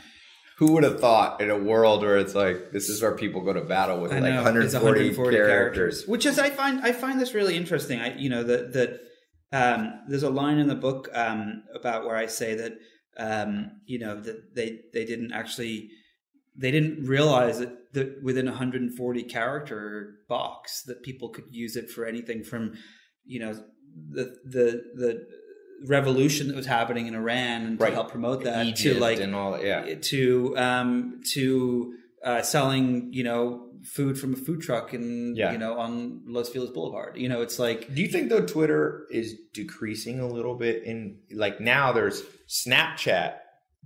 Who 0.58 0.72
would 0.72 0.84
have 0.84 1.02
thought 1.02 1.42
in 1.42 1.50
a 1.50 1.58
world 1.58 2.02
where 2.02 2.18
it's 2.18 2.34
like 2.34 2.72
this 2.72 2.88
is 2.88 3.02
where 3.02 3.12
people 3.12 3.42
go 3.42 3.52
to 3.52 3.62
battle 3.62 4.00
with 4.00 4.14
I 4.14 4.20
like 4.20 4.34
know, 4.34 4.44
140, 4.44 5.06
it's 5.06 5.18
characters. 5.18 6.08
which 6.08 6.26
is 6.26 6.40
I 6.40 6.50
find 6.50 6.80
I 6.82 6.94
find 6.94 7.20
this 7.20 7.34
really 7.34 7.58
interesting. 7.58 8.00
I 8.00 8.16
you 8.16 8.30
know 8.30 8.44
that 8.44 8.74
that 8.74 9.00
um, 9.52 10.02
there's 10.08 10.24
a 10.24 10.30
line 10.30 10.58
in 10.58 10.68
the 10.68 10.76
book 10.76 11.10
um, 11.14 11.64
about 11.74 12.06
where 12.06 12.16
I 12.16 12.28
say 12.28 12.56
that 12.56 12.74
um, 13.18 13.82
you 13.86 14.00
know 14.00 14.20
that 14.20 14.56
they 14.56 14.80
they 14.94 15.06
didn't 15.06 15.34
actually 15.34 15.90
they 16.58 16.72
didn't 16.72 17.06
realize 17.06 17.60
that, 17.60 17.94
that 17.94 18.24
within 18.24 18.48
a 18.48 18.52
140 18.52 19.24
character 19.24 20.16
box 20.30 20.84
that 20.84 21.04
people 21.04 21.30
could 21.30 21.46
use 21.52 21.76
it 21.76 21.90
for 21.90 22.06
anything 22.06 22.44
from 22.44 22.74
you 23.26 23.40
know 23.40 23.54
the 24.10 24.36
the 24.46 24.84
the 24.96 25.28
revolution 25.86 26.48
that 26.48 26.56
was 26.56 26.66
happening 26.66 27.08
in 27.08 27.16
Iran 27.16 27.66
and 27.66 27.80
to 27.80 27.92
help 27.92 28.12
promote 28.12 28.44
that 28.44 28.66
Egypt 28.66 28.96
to 28.96 29.00
like 29.00 29.20
and 29.20 29.36
all. 29.36 29.62
Yeah. 29.64 29.96
to 29.96 30.58
um 30.58 31.22
to 31.34 31.94
uh, 32.24 32.42
selling 32.42 33.14
you 33.14 33.24
know 33.24 33.70
food 33.84 34.18
from 34.20 34.34
a 34.34 34.36
food 34.36 34.62
truck 34.62 34.94
and 34.94 35.38
Yeah. 35.38 35.52
you 35.52 35.58
know 35.60 35.78
on 35.78 36.24
Los 36.26 36.50
Feliz 36.50 36.72
Boulevard. 36.72 37.18
You 37.18 37.30
know, 37.30 37.42
it's 37.42 37.60
like 37.60 37.94
Do 37.94 38.02
you 38.02 38.08
think 38.08 38.30
though 38.30 38.46
Twitter 38.46 39.06
is 39.12 39.36
decreasing 39.54 40.20
a 40.20 40.28
little 40.28 40.56
bit 40.56 40.84
in 40.84 41.20
like 41.32 41.62
now 41.62 41.92
there's 41.92 42.24
Snapchat 42.48 43.36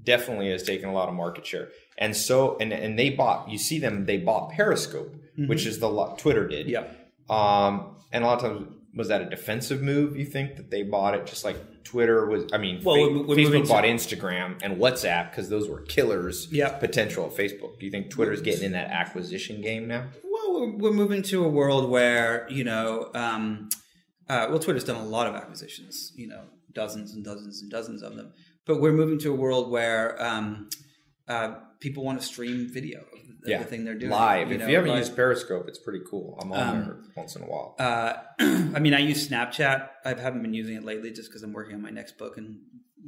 definitely 0.02 0.50
has 0.52 0.64
taken 0.64 0.88
a 0.88 0.94
lot 0.94 1.10
of 1.10 1.16
market 1.16 1.46
share. 1.46 1.70
And 1.98 2.16
so 2.16 2.58
and 2.62 2.72
and 2.72 2.98
they 2.98 3.10
bought 3.10 3.50
you 3.50 3.58
see 3.58 3.80
them 3.80 4.06
they 4.06 4.18
bought 4.18 4.52
Periscope, 4.52 5.14
which 5.48 5.66
is 5.66 5.80
the 5.80 5.90
lo- 5.90 6.16
Twitter 6.18 6.48
did. 6.48 6.68
yeah. 6.68 6.86
Um 7.30 7.98
and 8.14 8.24
a 8.24 8.28
lot 8.28 8.42
of 8.42 8.52
times 8.60 8.74
was 8.96 9.10
that 9.10 9.22
a 9.22 9.30
defensive 9.30 9.82
move 9.82 10.16
you 10.18 10.26
think 10.26 10.56
that 10.56 10.72
they 10.72 10.84
bought 10.84 11.14
it 11.14 11.26
just 11.28 11.44
like 11.44 11.58
Twitter 11.90 12.26
was 12.28 12.44
I 12.54 12.58
mean 12.58 12.82
Well, 12.84 12.96
Fa- 12.96 13.02
we're- 13.02 13.14
we're 13.26 13.36
moving 13.36 13.64
Facebook 13.64 13.66
to- 13.66 13.70
bought 13.70 13.84
Instagram 13.84 14.60
and 14.62 14.78
WhatsApp 14.78 15.32
because 15.32 15.50
those 15.50 15.68
were 15.68 15.82
killers 15.82 16.48
Yeah. 16.52 16.70
potential 16.78 17.26
of 17.26 17.34
Facebook. 17.34 17.80
Do 17.80 17.86
you 17.86 17.92
think 17.92 18.10
Twitter's 18.12 18.42
getting 18.42 18.64
in 18.66 18.72
that 18.74 18.90
acquisition 18.92 19.62
game 19.62 19.88
now? 19.88 20.10
Well, 20.24 20.48
we're, 20.62 20.78
we're 20.78 20.94
moving 20.94 21.22
to 21.24 21.44
a 21.44 21.50
world 21.50 21.90
where 21.90 22.48
you 22.50 22.64
know, 22.64 23.10
um, 23.16 23.70
uh, 24.30 24.46
well, 24.50 24.60
Twitter's 24.60 24.84
done 24.84 24.98
a 24.98 25.06
lot 25.06 25.26
of 25.28 25.34
acquisitions. 25.36 26.12
You 26.16 26.28
know, 26.28 26.44
dozens 26.74 27.14
and 27.14 27.24
dozens 27.26 27.62
and 27.62 27.72
dozens 27.72 28.04
of 28.04 28.16
them. 28.16 28.34
But 28.68 28.80
we're 28.82 28.94
moving 28.94 29.18
to 29.20 29.32
a 29.32 29.36
world 29.36 29.72
where 29.72 30.22
um, 30.24 30.70
uh, 31.28 31.56
people 31.80 32.04
want 32.04 32.20
to 32.22 32.26
stream 32.26 32.70
video 32.72 33.00
Yeah. 33.46 33.60
the 33.60 33.66
thing 33.66 33.86
they're 33.86 33.96
doing 33.96 34.12
Live. 34.12 34.52
if 34.52 34.60
know, 34.60 34.68
you 34.68 34.76
haven't 34.76 34.92
live. 34.92 35.00
used 35.00 35.16
Periscope, 35.16 35.68
it's 35.68 35.80
pretty 35.80 36.02
cool. 36.10 36.38
I'm 36.42 36.52
on 36.52 36.60
Um, 36.60 36.84
there 36.86 36.98
once 37.16 37.36
in 37.36 37.44
a 37.44 37.46
while. 37.46 37.76
Uh, 37.80 38.14
I 38.40 38.80
mean, 38.80 38.94
I 38.94 39.00
use 39.00 39.28
Snapchat. 39.30 39.90
I 40.06 40.10
haven't 40.10 40.42
been 40.42 40.54
using 40.54 40.76
it 40.76 40.84
lately 40.84 41.12
just 41.12 41.30
because 41.30 41.44
I'm 41.44 41.54
working 41.54 41.76
on 41.76 41.82
my 41.82 41.90
next 41.92 42.18
book, 42.18 42.38
and 42.38 42.60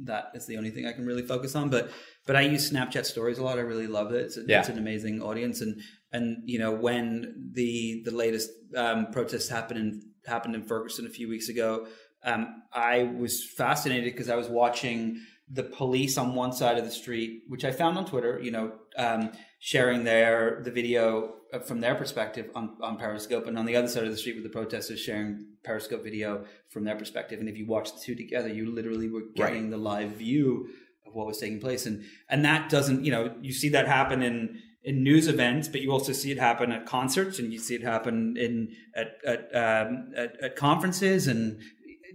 that 0.04 0.30
is 0.34 0.46
the 0.46 0.56
only 0.56 0.70
thing 0.70 0.86
I 0.86 0.92
can 0.92 1.04
really 1.06 1.22
focus 1.22 1.54
on. 1.54 1.68
But 1.68 1.90
but 2.26 2.34
I 2.36 2.42
use 2.42 2.70
Snapchat 2.72 3.04
Stories 3.04 3.38
a 3.38 3.42
lot. 3.44 3.58
I 3.58 3.62
really 3.62 3.86
love 3.86 4.12
it. 4.12 4.24
It's, 4.26 4.36
a, 4.38 4.42
Yeah. 4.46 4.60
it's 4.60 4.68
an 4.70 4.78
amazing 4.78 5.20
audience, 5.22 5.60
and 5.60 5.80
and 6.12 6.38
you 6.46 6.58
know 6.58 6.72
when 6.72 7.50
the 7.52 8.02
the 8.04 8.10
latest 8.10 8.50
um, 8.76 9.08
protests 9.12 9.48
happened 9.50 9.80
in 9.80 10.02
happened 10.26 10.54
in 10.54 10.62
Ferguson 10.62 11.04
a 11.04 11.10
few 11.10 11.28
weeks 11.28 11.48
ago, 11.50 11.86
um, 12.24 12.62
I 12.72 13.02
was 13.18 13.44
fascinated 13.44 14.12
because 14.12 14.30
I 14.30 14.36
was 14.36 14.48
watching 14.48 15.20
the 15.50 15.64
police 15.64 16.16
on 16.16 16.34
one 16.34 16.52
side 16.52 16.78
of 16.78 16.84
the 16.86 16.90
street, 16.90 17.42
which 17.48 17.64
I 17.64 17.72
found 17.72 17.98
on 17.98 18.06
Twitter. 18.06 18.40
You 18.42 18.50
know, 18.52 18.72
um, 18.96 19.32
sharing 19.58 20.04
their 20.04 20.60
the 20.64 20.70
video 20.70 21.34
uh, 21.52 21.58
from 21.60 21.80
their 21.80 21.94
perspective 21.94 22.50
on, 22.54 22.76
on 22.82 22.96
Periscope, 22.96 23.46
and 23.46 23.58
on 23.58 23.66
the 23.66 23.76
other 23.76 23.88
side 23.88 24.04
of 24.04 24.10
the 24.10 24.16
street 24.16 24.36
with 24.36 24.44
the 24.44 24.50
protesters 24.50 25.00
sharing 25.00 25.46
Periscope 25.64 26.02
video 26.02 26.44
from 26.70 26.84
their 26.84 26.96
perspective. 26.96 27.40
And 27.40 27.48
if 27.48 27.56
you 27.56 27.66
watch 27.66 27.92
the 27.94 28.00
two 28.00 28.14
together, 28.14 28.48
you 28.48 28.72
literally 28.74 29.08
were 29.08 29.24
getting 29.34 29.70
the 29.70 29.76
live 29.76 30.12
view 30.12 30.68
of 31.06 31.14
what 31.14 31.26
was 31.26 31.38
taking 31.38 31.60
place, 31.60 31.86
and 31.86 32.04
and 32.28 32.44
that 32.44 32.68
doesn't, 32.68 33.04
you 33.04 33.12
know, 33.12 33.34
you 33.40 33.52
see 33.52 33.68
that 33.70 33.86
happen 33.86 34.22
in 34.22 34.60
in 34.84 35.04
news 35.04 35.28
events, 35.28 35.68
but 35.68 35.80
you 35.80 35.92
also 35.92 36.12
see 36.12 36.32
it 36.32 36.38
happen 36.38 36.72
at 36.72 36.86
concerts, 36.86 37.38
and 37.38 37.52
you 37.52 37.58
see 37.58 37.74
it 37.74 37.82
happen 37.82 38.36
in 38.36 38.74
at 38.96 39.18
at, 39.26 39.54
um, 39.54 40.10
at, 40.16 40.40
at 40.42 40.56
conferences, 40.56 41.26
and 41.26 41.60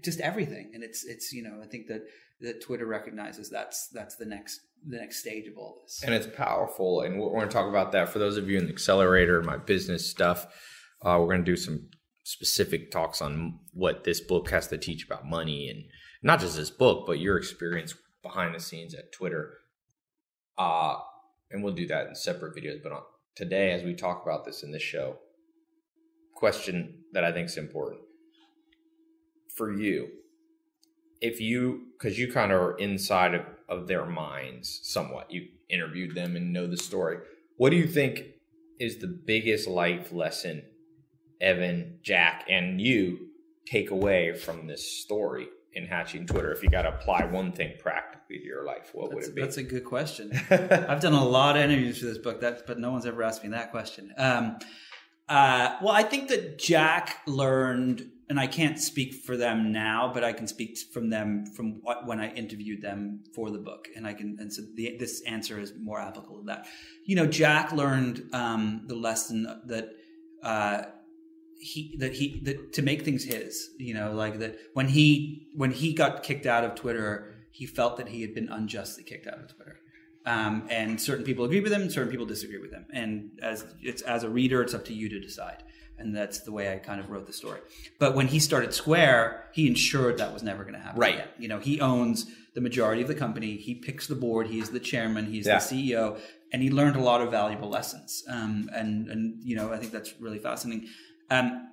just 0.04 0.20
everything. 0.20 0.72
And 0.74 0.84
it's 0.84 1.06
it's 1.06 1.32
you 1.32 1.44
know, 1.44 1.62
I 1.64 1.68
think 1.68 1.88
that 1.88 2.02
that 2.42 2.62
Twitter 2.62 2.86
recognizes 2.86 3.50
that's 3.50 3.88
that's 3.90 4.16
the 4.16 4.26
next 4.26 4.62
the 4.86 4.98
next 4.98 5.20
stage 5.20 5.48
of 5.48 5.58
all 5.58 5.82
this. 5.84 6.04
and 6.04 6.14
it's 6.14 6.28
powerful. 6.28 7.02
And 7.02 7.20
we're, 7.20 7.30
going 7.30 7.48
to 7.48 7.54
talk 7.54 7.70
about 7.70 7.92
that 7.94 8.10
for 8.10 8.20
those 8.20 8.38
of 8.38 8.50
you 8.50 8.58
in 8.58 8.66
the 8.66 8.72
accelerator, 8.72 9.42
my 9.42 9.58
business 9.58 10.10
stuff. 10.10 10.46
Uh, 11.02 11.18
we're 11.20 11.28
going 11.28 11.46
to 11.46 11.52
do 11.52 11.56
some 11.56 11.90
specific 12.24 12.92
talks 12.92 13.22
on 13.22 13.60
what 13.74 14.04
this 14.04 14.20
book 14.20 14.50
has 14.50 14.68
to 14.68 14.78
teach 14.78 15.06
about 15.06 15.26
money 15.26 15.70
and 15.70 15.84
not 16.24 16.40
just 16.40 16.56
this 16.58 16.72
book, 16.72 17.06
but 17.06 17.20
your 17.20 17.38
experience 17.38 17.94
behind 18.24 18.54
the 18.54 18.60
scenes 18.60 18.94
at 18.94 19.12
Twitter. 19.12 19.54
Uh, 20.58 20.98
and 21.52 21.64
we'll 21.64 21.74
do 21.74 21.88
that 21.88 22.08
in 22.08 22.16
separate 22.16 22.56
videos. 22.56 22.82
But 22.82 22.92
on, 22.92 23.02
today, 23.36 23.72
as 23.72 23.84
we 23.84 23.94
talk 23.94 24.24
about 24.24 24.46
this 24.46 24.64
in 24.64 24.72
this 24.72 24.82
show, 24.82 25.18
question 26.36 27.04
that 27.14 27.24
I 27.24 27.32
think 27.32 27.48
is 27.48 27.58
important 27.58 28.02
for 29.56 29.74
you 29.74 30.08
if 31.22 31.40
you 31.42 31.88
because 31.98 32.18
you 32.18 32.32
kind 32.32 32.52
of 32.52 32.62
are 32.62 32.78
inside 32.78 33.34
of, 33.34 33.42
of 33.68 33.88
their 33.88 34.06
minds 34.06 34.80
somewhat 34.84 35.32
you 35.32 35.48
interviewed 35.70 36.16
them 36.16 36.36
and 36.36 36.54
know 36.54 36.68
the 36.68 36.78
story 36.78 37.18
what 37.58 37.70
do 37.70 37.76
you 37.76 37.88
think 37.88 38.24
is 38.80 38.98
the 38.98 39.08
biggest 39.08 39.68
life 39.68 40.12
lesson 40.12 40.64
evan 41.42 42.00
jack 42.02 42.46
and 42.50 42.80
you 42.80 43.28
take 43.66 43.92
away 43.92 44.34
from 44.34 44.68
this 44.68 45.00
story 45.02 45.48
in 45.74 45.86
hatching 45.86 46.26
twitter 46.26 46.52
if 46.52 46.64
you 46.64 46.70
got 46.70 46.84
to 46.84 46.90
apply 46.90 47.26
one 47.26 47.52
thing 47.52 47.74
practically 47.80 48.40
to 48.40 48.46
your 48.46 48.66
life 48.66 48.92
what 48.94 49.14
would 49.14 49.24
it 49.24 49.36
be 49.36 49.42
that's 49.42 49.58
a 49.58 49.64
good 49.64 49.86
question. 49.86 50.32
I've 50.50 51.00
done 51.00 51.14
a 51.14 51.24
lot 51.24 51.58
of 51.58 51.64
interviews 51.64 52.00
for 52.00 52.06
this 52.06 52.18
book, 52.18 52.42
that, 52.42 52.68
but 52.68 52.80
no 52.80 52.92
one's 52.92 53.06
ever 53.06 53.24
asked 53.24 53.44
me 53.44 53.50
that 53.50 53.72
question. 53.72 54.14
Um, 54.18 54.58
uh, 55.30 55.78
well, 55.82 55.94
I 55.94 56.04
think 56.04 56.30
that 56.30 56.58
Jack 56.58 57.22
learned, 57.26 58.10
and 58.30 58.40
I 58.40 58.48
can't 58.48 58.80
speak 58.80 59.14
for 59.14 59.38
them 59.38 59.72
now, 59.72 60.12
but 60.14 60.24
I 60.24 60.34
can 60.34 60.48
speak 60.48 60.78
from 60.94 61.10
them 61.10 61.46
from 61.46 61.80
what, 61.82 62.06
when 62.06 62.20
I 62.20 62.34
interviewed 62.34 62.82
them 62.82 63.24
for 63.34 63.50
the 63.52 63.60
book, 63.60 63.88
and 63.96 64.06
I 64.06 64.14
can. 64.14 64.38
And 64.40 64.52
so 64.52 64.64
the, 64.76 64.98
this 65.00 65.22
answer 65.22 65.60
is 65.60 65.74
more 65.80 66.00
applicable 66.00 66.40
to 66.40 66.46
that. 66.48 66.68
You 67.06 67.16
know, 67.16 67.26
Jack 67.26 67.72
learned 67.72 68.30
um, 68.34 68.84
the 68.88 68.96
lesson 68.96 69.48
that 69.68 69.90
uh, 70.44 70.84
he 71.60 71.96
that 72.00 72.14
he 72.14 72.42
that 72.44 72.74
to 72.74 72.82
make 72.82 73.04
things 73.04 73.24
his 73.24 73.72
you 73.78 73.94
know 73.94 74.14
like 74.14 74.40
that 74.40 74.58
when 74.74 74.88
he 74.88 75.48
when 75.56 75.72
he 75.72 75.94
got 75.94 76.24
kicked 76.24 76.46
out 76.46 76.64
of 76.64 76.76
twitter 76.76 77.36
he 77.52 77.66
felt 77.66 77.98
that 77.98 78.10
he 78.10 78.22
had 78.22 78.34
been 78.34 78.48
unjustly 78.50 79.04
kicked 79.04 79.28
out 79.28 79.40
of 79.40 79.56
twitter 79.56 79.80
um, 80.26 80.68
and 80.70 81.00
certain 81.00 81.26
people 81.26 81.46
agree 81.46 81.60
with 81.60 81.72
him 81.72 81.90
certain 81.90 82.12
people 82.12 82.26
disagree 82.26 82.60
with 82.60 82.72
him 82.72 82.86
and 82.94 83.32
as 83.42 83.66
it's 83.82 84.02
as 84.04 84.24
a 84.24 84.30
reader 84.30 84.62
it's 84.62 84.74
up 84.74 84.86
to 84.86 84.94
you 84.94 85.10
to 85.10 85.20
decide 85.20 85.64
and 86.00 86.16
that's 86.16 86.40
the 86.42 86.52
way 86.52 86.72
i 86.74 86.78
kind 86.78 87.00
of 87.00 87.10
wrote 87.10 87.26
the 87.28 87.34
story 87.34 87.60
but 88.00 88.16
when 88.16 88.28
he 88.28 88.40
started 88.40 88.74
square 88.74 89.44
he 89.54 89.68
ensured 89.68 90.18
that 90.18 90.34
was 90.34 90.44
never 90.44 90.64
going 90.64 90.74
to 90.76 90.80
happen 90.80 91.00
Right. 91.00 91.16
again. 91.16 91.28
you 91.40 91.48
know 91.48 91.60
he 91.60 91.80
owns 91.82 92.26
the 92.56 92.62
majority 92.62 93.02
of 93.02 93.08
the 93.08 93.16
company 93.16 93.56
he 93.58 93.76
picks 93.76 94.08
the 94.08 94.16
board 94.16 94.48
he's 94.48 94.70
the 94.70 94.80
chairman 94.80 95.26
he's 95.26 95.46
Yeah. 95.48 95.60
the 95.60 95.66
ceo 95.66 96.20
and 96.54 96.62
he 96.62 96.70
learned 96.70 96.96
a 96.96 97.02
lot 97.02 97.22
of 97.22 97.32
valuable 97.32 97.70
lessons 97.70 98.24
um, 98.30 98.70
and 98.74 99.08
and 99.10 99.44
you 99.44 99.56
know 99.56 99.72
i 99.74 99.78
think 99.78 99.92
that's 99.92 100.14
really 100.20 100.40
fascinating 100.40 100.88
um, 101.30 101.64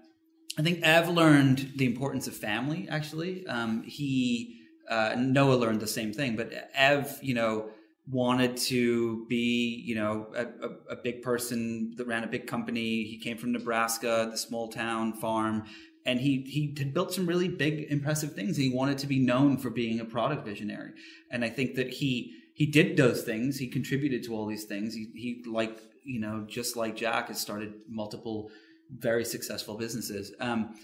I 0.59 0.63
think 0.63 0.81
Ev 0.85 1.09
learned 1.09 1.73
the 1.77 1.85
importance 1.85 2.29
of 2.29 2.35
family. 2.37 2.87
Actually, 2.89 3.45
um, 3.49 3.83
he 3.83 4.61
uh, 4.89 5.15
Noah 5.19 5.55
learned 5.57 5.81
the 5.81 5.89
same 5.89 6.13
thing. 6.13 6.37
But 6.37 6.53
Ev, 6.75 7.19
you 7.23 7.35
know, 7.35 7.71
wanted 8.11 8.57
to 8.57 9.25
be, 9.27 9.83
you 9.85 9.95
know, 9.95 10.27
a, 10.37 10.93
a, 10.93 10.97
big 10.97 11.23
person 11.23 11.95
that 11.97 12.07
ran 12.07 12.23
a 12.23 12.27
big 12.27 12.47
company. 12.47 13.05
He 13.05 13.19
came 13.19 13.39
from 13.39 13.53
Nebraska, 13.53 14.29
the 14.31 14.37
small 14.37 14.69
town 14.69 15.15
farm, 15.15 15.65
and 16.05 16.21
he 16.21 16.43
he 16.43 16.75
had 16.79 16.93
built 16.93 17.15
some 17.15 17.27
really 17.27 17.49
big, 17.49 17.87
impressive 17.91 18.35
things. 18.35 18.57
He 18.57 18.69
wanted 18.69 18.99
to 18.99 19.07
be 19.07 19.19
known 19.19 19.57
for 19.57 19.71
being 19.71 20.01
a 20.01 20.05
product 20.05 20.45
visionary, 20.45 20.93
and 21.31 21.45
I 21.45 21.49
think 21.49 21.77
that 21.77 21.95
he 21.95 22.35
he 22.53 22.67
did 22.67 22.97
those 22.97 23.23
things. 23.23 23.59
He 23.59 23.69
contributed 23.69 24.23
to 24.25 24.35
all 24.35 24.47
these 24.47 24.65
things. 24.65 24.95
He 24.95 25.11
he 25.15 25.43
like 25.47 25.81
you 26.03 26.21
know 26.21 26.45
just 26.47 26.77
like 26.77 26.97
Jack 26.97 27.29
has 27.29 27.41
started 27.41 27.73
multiple 27.89 28.51
very 28.99 29.25
successful 29.25 29.77
businesses. 29.77 30.33
Um, 30.41 30.75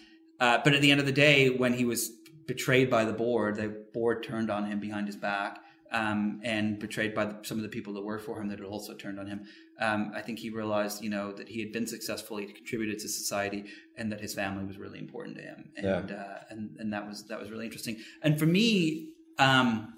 uh, 0.41 0.59
but 0.65 0.75
at 0.75 0.81
the 0.81 0.91
end 0.91 1.01
of 1.01 1.07
the 1.07 1.13
day, 1.13 1.51
when 1.51 1.75
he 1.75 1.85
was 1.85 2.11
betrayed 2.47 2.91
by 2.91 3.05
the 3.05 3.13
board, 3.13 3.57
the 3.57 3.69
board 3.93 4.23
turned 4.23 4.51
on 4.51 4.65
him 4.65 4.81
behind 4.81 5.07
his 5.07 5.17
back, 5.17 5.63
um, 5.93 6.41
and 6.45 6.79
betrayed 6.79 7.15
by 7.15 7.25
the, 7.25 7.39
some 7.43 7.57
of 7.57 7.63
the 7.63 7.69
people 7.69 7.93
that 7.95 8.03
worked 8.03 8.25
for 8.25 8.41
him 8.41 8.49
that 8.49 8.59
had 8.59 8.67
also 8.67 8.95
turned 8.95 9.19
on 9.19 9.27
him. 9.27 9.43
Um, 9.81 10.13
I 10.15 10.21
think 10.21 10.39
he 10.39 10.51
realized, 10.51 11.03
you 11.03 11.11
know, 11.11 11.33
that 11.33 11.49
he 11.49 11.61
had 11.61 11.73
been 11.73 11.87
successful, 11.87 12.37
he 12.37 12.47
contributed 12.47 12.99
to 13.01 13.09
society, 13.09 13.65
and 13.97 14.13
that 14.13 14.21
his 14.21 14.35
family 14.35 14.65
was 14.65 14.79
really 14.79 14.99
important 14.99 15.37
to 15.37 15.43
him. 15.43 15.71
And 15.77 15.87
uh, 16.13 16.39
and 16.51 16.77
and 16.79 16.93
that 16.93 17.07
was 17.09 17.27
that 17.29 17.41
was 17.41 17.51
really 17.51 17.65
interesting. 17.65 17.97
And 18.23 18.39
for 18.39 18.47
me, 18.47 19.11
um, 19.39 19.95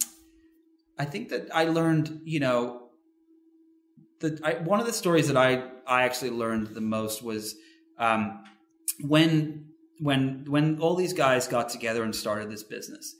I 0.98 1.04
think 1.04 1.28
that 1.30 1.48
I 1.54 1.64
learned, 1.64 2.20
you 2.24 2.40
know, 2.40 2.90
the 4.20 4.40
I, 4.42 4.54
one 4.62 4.80
of 4.80 4.86
the 4.86 4.92
stories 4.92 5.28
that 5.28 5.36
I 5.36 5.64
I 5.86 6.04
actually 6.04 6.30
learned 6.30 6.68
the 6.68 6.80
most 6.80 7.22
was 7.22 7.56
um, 7.98 8.44
when 9.00 9.66
when 9.98 10.44
when 10.48 10.78
all 10.80 10.94
these 10.94 11.12
guys 11.12 11.48
got 11.48 11.68
together 11.68 12.02
and 12.02 12.14
started 12.14 12.50
this 12.50 12.62
business. 12.62 13.16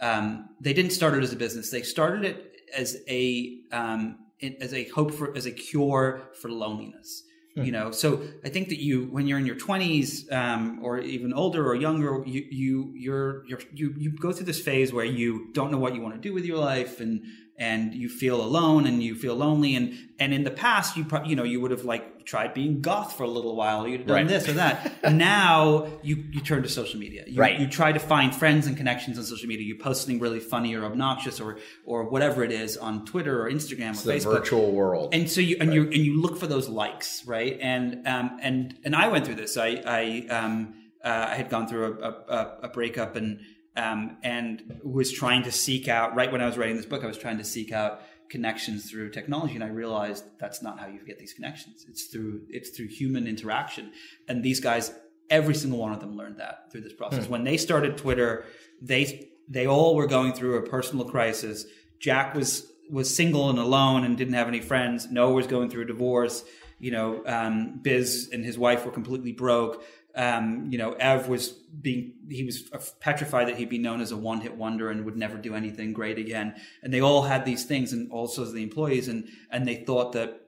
Um, 0.00 0.50
they 0.60 0.72
didn't 0.72 0.92
start 0.92 1.14
it 1.14 1.22
as 1.22 1.32
a 1.32 1.36
business. 1.36 1.70
They 1.70 1.82
started 1.82 2.24
it 2.24 2.52
as 2.74 2.98
a 3.08 3.60
um, 3.72 4.18
as 4.60 4.74
a 4.74 4.84
hope 4.88 5.12
for 5.12 5.36
as 5.36 5.46
a 5.46 5.52
cure 5.52 6.30
for 6.40 6.50
loneliness. 6.50 7.22
You 7.58 7.72
know, 7.72 7.90
so 7.90 8.20
I 8.44 8.50
think 8.50 8.68
that 8.68 8.82
you 8.82 9.06
when 9.06 9.26
you're 9.26 9.38
in 9.38 9.46
your 9.46 9.56
20s 9.56 10.30
um, 10.30 10.80
or 10.82 10.98
even 10.98 11.32
older 11.32 11.66
or 11.66 11.74
younger, 11.74 12.22
you 12.26 12.44
you 12.50 12.92
you're, 12.94 13.46
you're 13.46 13.60
you 13.72 13.94
you 13.96 14.10
go 14.10 14.30
through 14.30 14.44
this 14.44 14.60
phase 14.60 14.92
where 14.92 15.06
you 15.06 15.48
don't 15.54 15.70
know 15.70 15.78
what 15.78 15.94
you 15.94 16.02
want 16.02 16.14
to 16.16 16.20
do 16.20 16.34
with 16.34 16.44
your 16.44 16.58
life 16.58 17.00
and 17.00 17.22
and 17.58 17.94
you 17.94 18.08
feel 18.08 18.40
alone 18.42 18.86
and 18.86 19.02
you 19.02 19.14
feel 19.14 19.34
lonely. 19.34 19.74
And 19.76 19.94
and 20.18 20.32
in 20.34 20.44
the 20.44 20.50
past 20.50 20.96
you 20.96 21.04
probably 21.04 21.30
you 21.30 21.36
know 21.36 21.42
you 21.44 21.60
would 21.60 21.70
have 21.70 21.84
like 21.84 22.24
tried 22.26 22.52
being 22.54 22.80
goth 22.80 23.16
for 23.16 23.22
a 23.22 23.28
little 23.28 23.54
while. 23.54 23.86
You'd 23.86 24.00
have 24.00 24.08
done 24.08 24.16
Right. 24.16 24.28
this 24.28 24.48
or 24.48 24.54
that. 24.54 24.92
Now 25.14 25.86
you 26.02 26.16
you 26.32 26.40
turn 26.40 26.62
to 26.64 26.68
social 26.68 26.98
media. 26.98 27.24
You, 27.26 27.40
Right. 27.40 27.58
you 27.60 27.66
try 27.68 27.92
to 27.92 27.98
find 27.98 28.34
friends 28.34 28.66
and 28.66 28.76
connections 28.76 29.16
on 29.18 29.24
social 29.24 29.48
media. 29.48 29.64
You 29.66 29.76
post 29.76 30.02
something 30.02 30.18
really 30.20 30.40
funny 30.40 30.74
or 30.74 30.84
obnoxious 30.84 31.40
or 31.40 31.58
or 31.84 32.04
whatever 32.08 32.42
it 32.44 32.52
is 32.52 32.76
on 32.76 33.04
Twitter 33.04 33.42
or 33.42 33.50
Instagram 33.50 33.92
or 33.92 34.04
the 34.06 34.12
Facebook. 34.12 34.32
virtual 34.40 34.72
world. 34.72 35.14
and 35.14 35.30
so 35.30 35.40
you 35.40 35.56
and 35.60 35.72
you 35.72 35.82
and 35.84 35.94
you 36.08 36.20
look 36.20 36.36
for 36.38 36.46
those 36.46 36.68
likes 36.68 37.24
right? 37.26 37.58
And 37.60 38.06
um 38.06 38.38
and 38.42 38.74
and 38.84 38.94
i 38.96 39.08
went 39.08 39.24
through 39.26 39.36
this. 39.36 39.56
I 39.56 39.68
i 39.86 40.26
um 40.38 40.74
uh, 41.04 41.28
i 41.30 41.34
had 41.36 41.48
gone 41.48 41.68
through 41.68 41.98
a, 42.02 42.08
a, 42.08 42.58
a 42.64 42.68
breakup 42.68 43.14
and 43.16 43.40
um 43.76 44.16
and 44.22 44.80
was 44.82 45.12
trying 45.12 45.42
to 45.42 45.52
seek 45.52 45.88
out 45.88 46.14
right 46.14 46.32
when 46.32 46.40
i 46.40 46.46
was 46.46 46.56
writing 46.56 46.76
this 46.76 46.86
book 46.86 47.04
i 47.04 47.06
was 47.06 47.18
trying 47.18 47.38
to 47.38 47.44
seek 47.44 47.72
out 47.72 48.00
connections 48.28 48.90
through 48.90 49.10
technology 49.10 49.54
and 49.54 49.64
i 49.64 49.68
realized 49.68 50.24
that's 50.38 50.62
not 50.62 50.78
how 50.78 50.86
you 50.86 51.00
get 51.06 51.18
these 51.18 51.32
connections. 51.32 51.86
It's 51.88 52.04
through 52.04 52.42
it's 52.48 52.70
through 52.70 52.88
human 52.88 53.26
interaction. 53.26 53.92
And 54.28 54.42
these 54.42 54.60
guys 54.60 54.92
every 55.30 55.54
single 55.54 55.78
one 55.78 55.92
of 55.92 56.00
them 56.00 56.16
learned 56.16 56.38
that 56.38 56.70
through 56.70 56.82
this 56.82 56.92
process. 56.92 57.28
When 57.28 57.44
they 57.44 57.56
started 57.56 57.96
twitter 57.96 58.44
they 58.80 59.30
they 59.48 59.66
all 59.66 59.94
were 59.94 60.06
going 60.06 60.32
through 60.32 60.56
a 60.56 60.62
personal 60.62 61.04
crisis. 61.04 61.66
Jack 61.98 62.34
was 62.34 62.70
was 62.90 63.14
single 63.14 63.50
and 63.50 63.58
alone 63.58 64.04
and 64.04 64.16
didn't 64.16 64.34
have 64.34 64.48
any 64.48 64.60
friends. 64.60 65.10
Noah 65.10 65.32
was 65.32 65.46
going 65.46 65.70
through 65.70 65.82
a 65.82 65.86
divorce. 65.86 66.44
You 66.78 66.90
know 66.90 67.22
um, 67.26 67.80
biz 67.80 68.28
and 68.32 68.44
his 68.44 68.58
wife 68.58 68.84
were 68.84 68.92
completely 68.92 69.32
broke 69.32 69.82
um, 70.16 70.66
you 70.70 70.78
know 70.78 70.92
ev 70.94 71.28
was 71.28 71.48
being 71.80 72.14
he 72.28 72.44
was 72.44 72.70
petrified 73.00 73.48
that 73.48 73.56
he'd 73.56 73.68
be 73.68 73.78
known 73.78 74.00
as 74.00 74.12
a 74.12 74.16
one-hit 74.16 74.56
wonder 74.56 74.90
and 74.90 75.04
would 75.04 75.16
never 75.16 75.36
do 75.36 75.54
anything 75.54 75.92
great 75.92 76.18
again. 76.18 76.54
And 76.82 76.92
they 76.92 77.00
all 77.00 77.22
had 77.22 77.44
these 77.44 77.64
things 77.64 77.92
and 77.92 78.10
also 78.10 78.44
the 78.44 78.62
employees 78.62 79.08
and 79.08 79.28
and 79.50 79.68
they 79.68 79.76
thought 79.76 80.12
that 80.12 80.40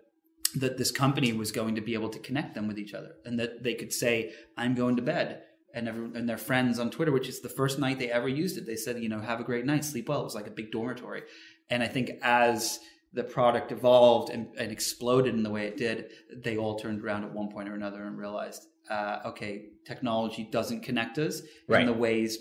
that 0.55 0.79
this 0.79 0.91
company 0.91 1.33
was 1.35 1.53
going 1.53 1.75
to 1.75 1.83
be 1.83 1.93
able 1.93 2.09
to 2.09 2.19
connect 2.19 2.55
them 2.55 2.67
with 2.67 2.79
each 2.79 2.95
other 2.95 3.17
and 3.27 3.39
that 3.39 3.63
they 3.63 3.75
could 3.75 3.93
say 3.93 4.33
i'm 4.57 4.75
going 4.75 4.97
to 4.97 5.03
bed. 5.03 5.43
And 5.75 5.87
everyone, 5.87 6.17
and 6.17 6.27
their 6.27 6.39
friends 6.39 6.79
on 6.79 6.91
twitter 6.91 7.13
which 7.13 7.29
is 7.29 7.41
the 7.41 7.51
first 7.51 7.79
night 7.79 7.99
they 7.99 8.11
ever 8.11 8.29
used 8.29 8.57
it 8.57 8.67
they 8.67 8.77
said 8.77 8.99
you 9.03 9.11
know 9.11 9.21
have 9.21 9.41
a 9.41 9.45
great 9.45 9.67
night 9.67 9.85
sleep 9.85 10.09
well. 10.09 10.23
It 10.23 10.25
was 10.25 10.35
like 10.35 10.47
a 10.47 10.51
big 10.51 10.73
dormitory. 10.73 11.23
And 11.69 11.83
i 11.83 11.87
think 11.87 12.13
as 12.23 12.81
the 13.13 13.25
product 13.25 13.73
evolved 13.73 14.31
and, 14.31 14.49
and 14.57 14.71
exploded 14.71 15.35
in 15.35 15.43
the 15.43 15.51
way 15.51 15.67
it 15.67 15.77
did 15.77 16.11
they 16.35 16.57
all 16.57 16.79
turned 16.79 17.03
around 17.03 17.25
at 17.25 17.33
one 17.33 17.49
point 17.49 17.69
or 17.69 17.75
another 17.75 18.05
and 18.05 18.19
realized 18.19 18.67
uh, 18.91 19.21
okay 19.27 19.67
technology 19.87 20.49
doesn't 20.51 20.83
connect 20.83 21.19
us 21.19 21.43
Right. 21.69 21.81
in 21.83 21.87
the 21.87 21.93
ways 21.93 22.39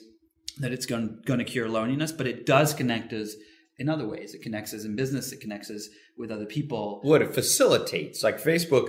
that 0.60 0.72
it's 0.72 0.86
going, 0.86 1.22
going 1.26 1.40
to 1.40 1.46
cure 1.46 1.68
loneliness 1.70 2.12
but 2.12 2.28
it 2.28 2.46
does 2.46 2.74
connect 2.74 3.14
us 3.14 3.36
in 3.80 3.90
other 3.90 4.08
ways. 4.08 4.34
It 4.34 4.42
connects 4.42 4.74
us 4.74 4.86
in 4.86 4.96
business 4.96 5.32
it 5.32 5.40
connects 5.40 5.70
us 5.70 5.88
with 6.18 6.32
other 6.32 6.46
people. 6.46 7.00
What 7.04 7.22
it 7.22 7.34
facilitates 7.34 8.24
like 8.24 8.42
facebook 8.42 8.88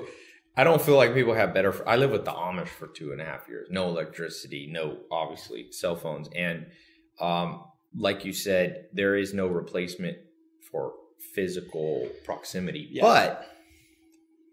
i 0.57 0.65
don't 0.65 0.81
feel 0.83 0.97
like 0.97 1.15
people 1.15 1.35
have 1.35 1.53
better 1.55 1.73
i 1.89 1.97
live 1.97 2.11
with 2.11 2.25
the 2.25 2.33
amish 2.33 2.69
for 2.69 2.87
two 2.89 3.13
and 3.13 3.21
a 3.21 3.25
half 3.25 3.49
years. 3.49 3.69
No 3.71 3.89
electricity 3.89 4.69
no 4.73 4.99
obviously 5.11 5.71
cell 5.73 5.97
phones. 5.97 6.29
And 6.35 6.67
um, 7.21 7.65
like 7.97 8.25
you 8.25 8.33
said 8.33 8.85
there 8.93 9.15
is 9.17 9.35
no 9.35 9.47
replacement 9.47 10.17
for 10.71 10.93
physical 11.35 12.09
proximity. 12.25 12.89
Yeah. 12.91 13.03
but 13.03 13.47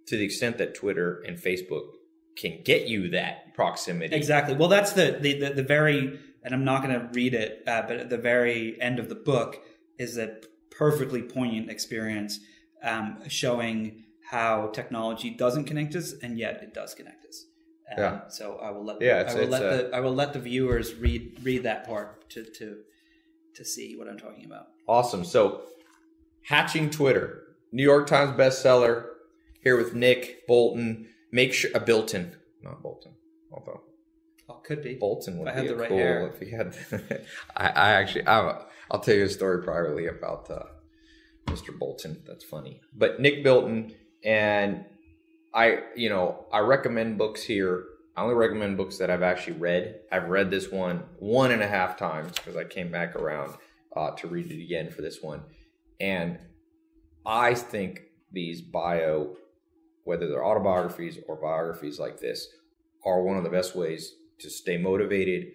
to 0.08 0.18
the 0.18 0.26
extent 0.26 0.58
that 0.58 0.74
twitter 0.76 1.22
and 1.28 1.38
facebook 1.38 1.88
can 2.36 2.62
get 2.64 2.88
you 2.88 3.10
that 3.10 3.54
proximity 3.54 4.16
Exactly. 4.16 4.56
Well, 4.56 4.68
that's 4.70 4.94
the 4.94 5.18
the, 5.20 5.40
the, 5.40 5.50
the 5.56 5.64
very, 5.64 6.20
and 6.44 6.54
I'm 6.54 6.66
not 6.66 6.84
going 6.84 7.00
to 7.00 7.08
read 7.14 7.34
it, 7.34 7.64
uh, 7.68 7.84
but 7.84 7.98
at 7.98 8.10
the 8.10 8.18
very 8.18 8.80
end 8.82 9.00
of 9.00 9.10
the 9.10 9.16
book 9.16 9.62
is 9.98 10.18
a 10.18 10.38
perfectly 10.72 11.22
poignant 11.22 11.70
experience 11.70 12.40
um, 12.84 13.20
showing 13.30 14.04
how 14.30 14.68
technology 14.74 15.30
doesn't 15.30 15.66
connect 15.66 15.96
us, 15.96 16.14
and 16.22 16.38
yet 16.38 16.62
it 16.62 16.74
does 16.74 16.94
connect 16.94 17.26
us. 17.26 17.46
Um, 17.92 18.04
Yeah. 18.04 18.28
So 18.28 18.56
I 18.62 18.72
will 18.72 18.84
let 18.84 19.02
Yeah, 19.02 19.22
it's- 19.22 19.34
I 19.34 19.36
will 19.36 19.44
it's 19.44 19.52
let 19.52 19.90
the 19.90 19.96
I 19.96 20.00
will 20.00 20.14
let 20.16 20.34
the 20.34 20.40
viewers 20.40 20.96
read 20.96 21.40
read 21.44 21.64
that 21.64 21.86
part 21.86 22.30
to 22.32 22.44
to 22.44 22.78
to 23.56 23.64
see 23.64 23.96
what 23.96 24.08
I'm 24.10 24.18
talking 24.18 24.46
about. 24.46 24.68
Awesome. 24.88 25.24
So, 25.24 25.62
Hatching 26.44 26.90
Twitter, 26.90 27.44
New 27.72 27.84
York 27.84 28.06
Times 28.08 28.38
bestseller. 28.38 29.06
Here 29.62 29.78
with 29.78 29.96
Nick 29.96 30.46
Bolton. 30.46 31.08
Make 31.36 31.52
sure 31.54 31.70
a 31.76 31.80
Bilton, 31.82 32.34
not 32.64 32.82
Bolton. 32.82 33.14
Although 33.52 33.82
Oh, 34.48 34.62
could 34.64 34.82
be. 34.84 34.94
Bolton 34.96 35.40
would 35.40 35.48
If 35.50 35.54
I 35.54 35.58
had 35.58 35.62
be 35.64 35.68
the 35.70 35.76
right 35.76 35.90
cool 35.90 35.98
hair. 35.98 36.28
if 36.34 36.40
he 36.40 36.52
had. 36.52 36.68
I, 37.58 37.68
I 37.68 37.92
actually, 38.00 38.26
I, 38.28 38.62
I'll 38.92 39.00
tell 39.00 39.16
you 39.16 39.24
a 39.26 39.30
story 39.30 39.64
privately 39.64 40.06
about 40.08 40.50
uh, 40.52 40.64
Mr. 41.48 41.78
Bolton. 41.78 42.22
That's 42.28 42.44
funny. 42.46 42.80
But 42.94 43.20
Nick 43.20 43.44
Bilton 43.44 43.94
and 44.24 44.86
I, 45.54 45.80
you 45.96 46.10
know, 46.10 46.46
I 46.54 46.60
recommend 46.60 47.18
books 47.18 47.42
here. 47.44 47.86
I 48.16 48.22
only 48.24 48.36
recommend 48.36 48.78
books 48.78 48.98
that 49.00 49.10
I've 49.10 49.24
actually 49.24 49.58
read. 49.58 50.00
I've 50.12 50.30
read 50.30 50.50
this 50.52 50.72
one 50.72 51.04
one 51.20 51.52
and 51.52 51.62
a 51.64 51.68
half 51.68 51.98
times 51.98 52.32
because 52.34 52.56
I 52.56 52.64
came 52.64 52.92
back 52.92 53.16
around 53.16 53.56
uh, 53.98 54.12
to 54.12 54.28
read 54.28 54.52
it 54.52 54.64
again 54.64 54.90
for 54.90 55.02
this 55.02 55.22
one, 55.22 55.42
and 56.00 56.38
I 57.26 57.56
think 57.56 58.04
these 58.32 58.62
bio, 58.62 59.36
whether 60.06 60.28
they're 60.30 60.46
autobiographies 60.46 61.20
or 61.28 61.36
biographies 61.36 62.00
like 62.00 62.20
this, 62.20 62.48
are 63.06 63.22
one 63.22 63.38
of 63.38 63.44
the 63.44 63.50
best 63.50 63.76
ways 63.76 64.14
to 64.40 64.50
stay 64.50 64.78
motivated, 64.78 65.48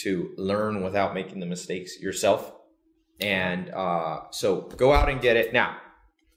to 0.00 0.32
learn 0.36 0.82
without 0.82 1.14
making 1.14 1.38
the 1.40 1.46
mistakes 1.46 1.98
yourself. 2.00 2.52
And 3.20 3.70
uh, 3.70 4.22
so 4.30 4.62
go 4.62 4.92
out 4.92 5.08
and 5.08 5.20
get 5.20 5.36
it. 5.36 5.52
Now, 5.52 5.76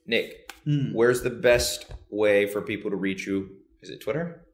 Nick, 0.05 0.39
Hmm. 0.65 0.93
where's 0.93 1.21
the 1.23 1.29
best 1.29 1.91
way 2.09 2.45
for 2.47 2.61
people 2.61 2.89
to 2.89 2.95
reach 2.95 3.27
you? 3.27 3.49
Is 3.81 3.89
it 3.89 3.99
Twitter? 3.99 4.45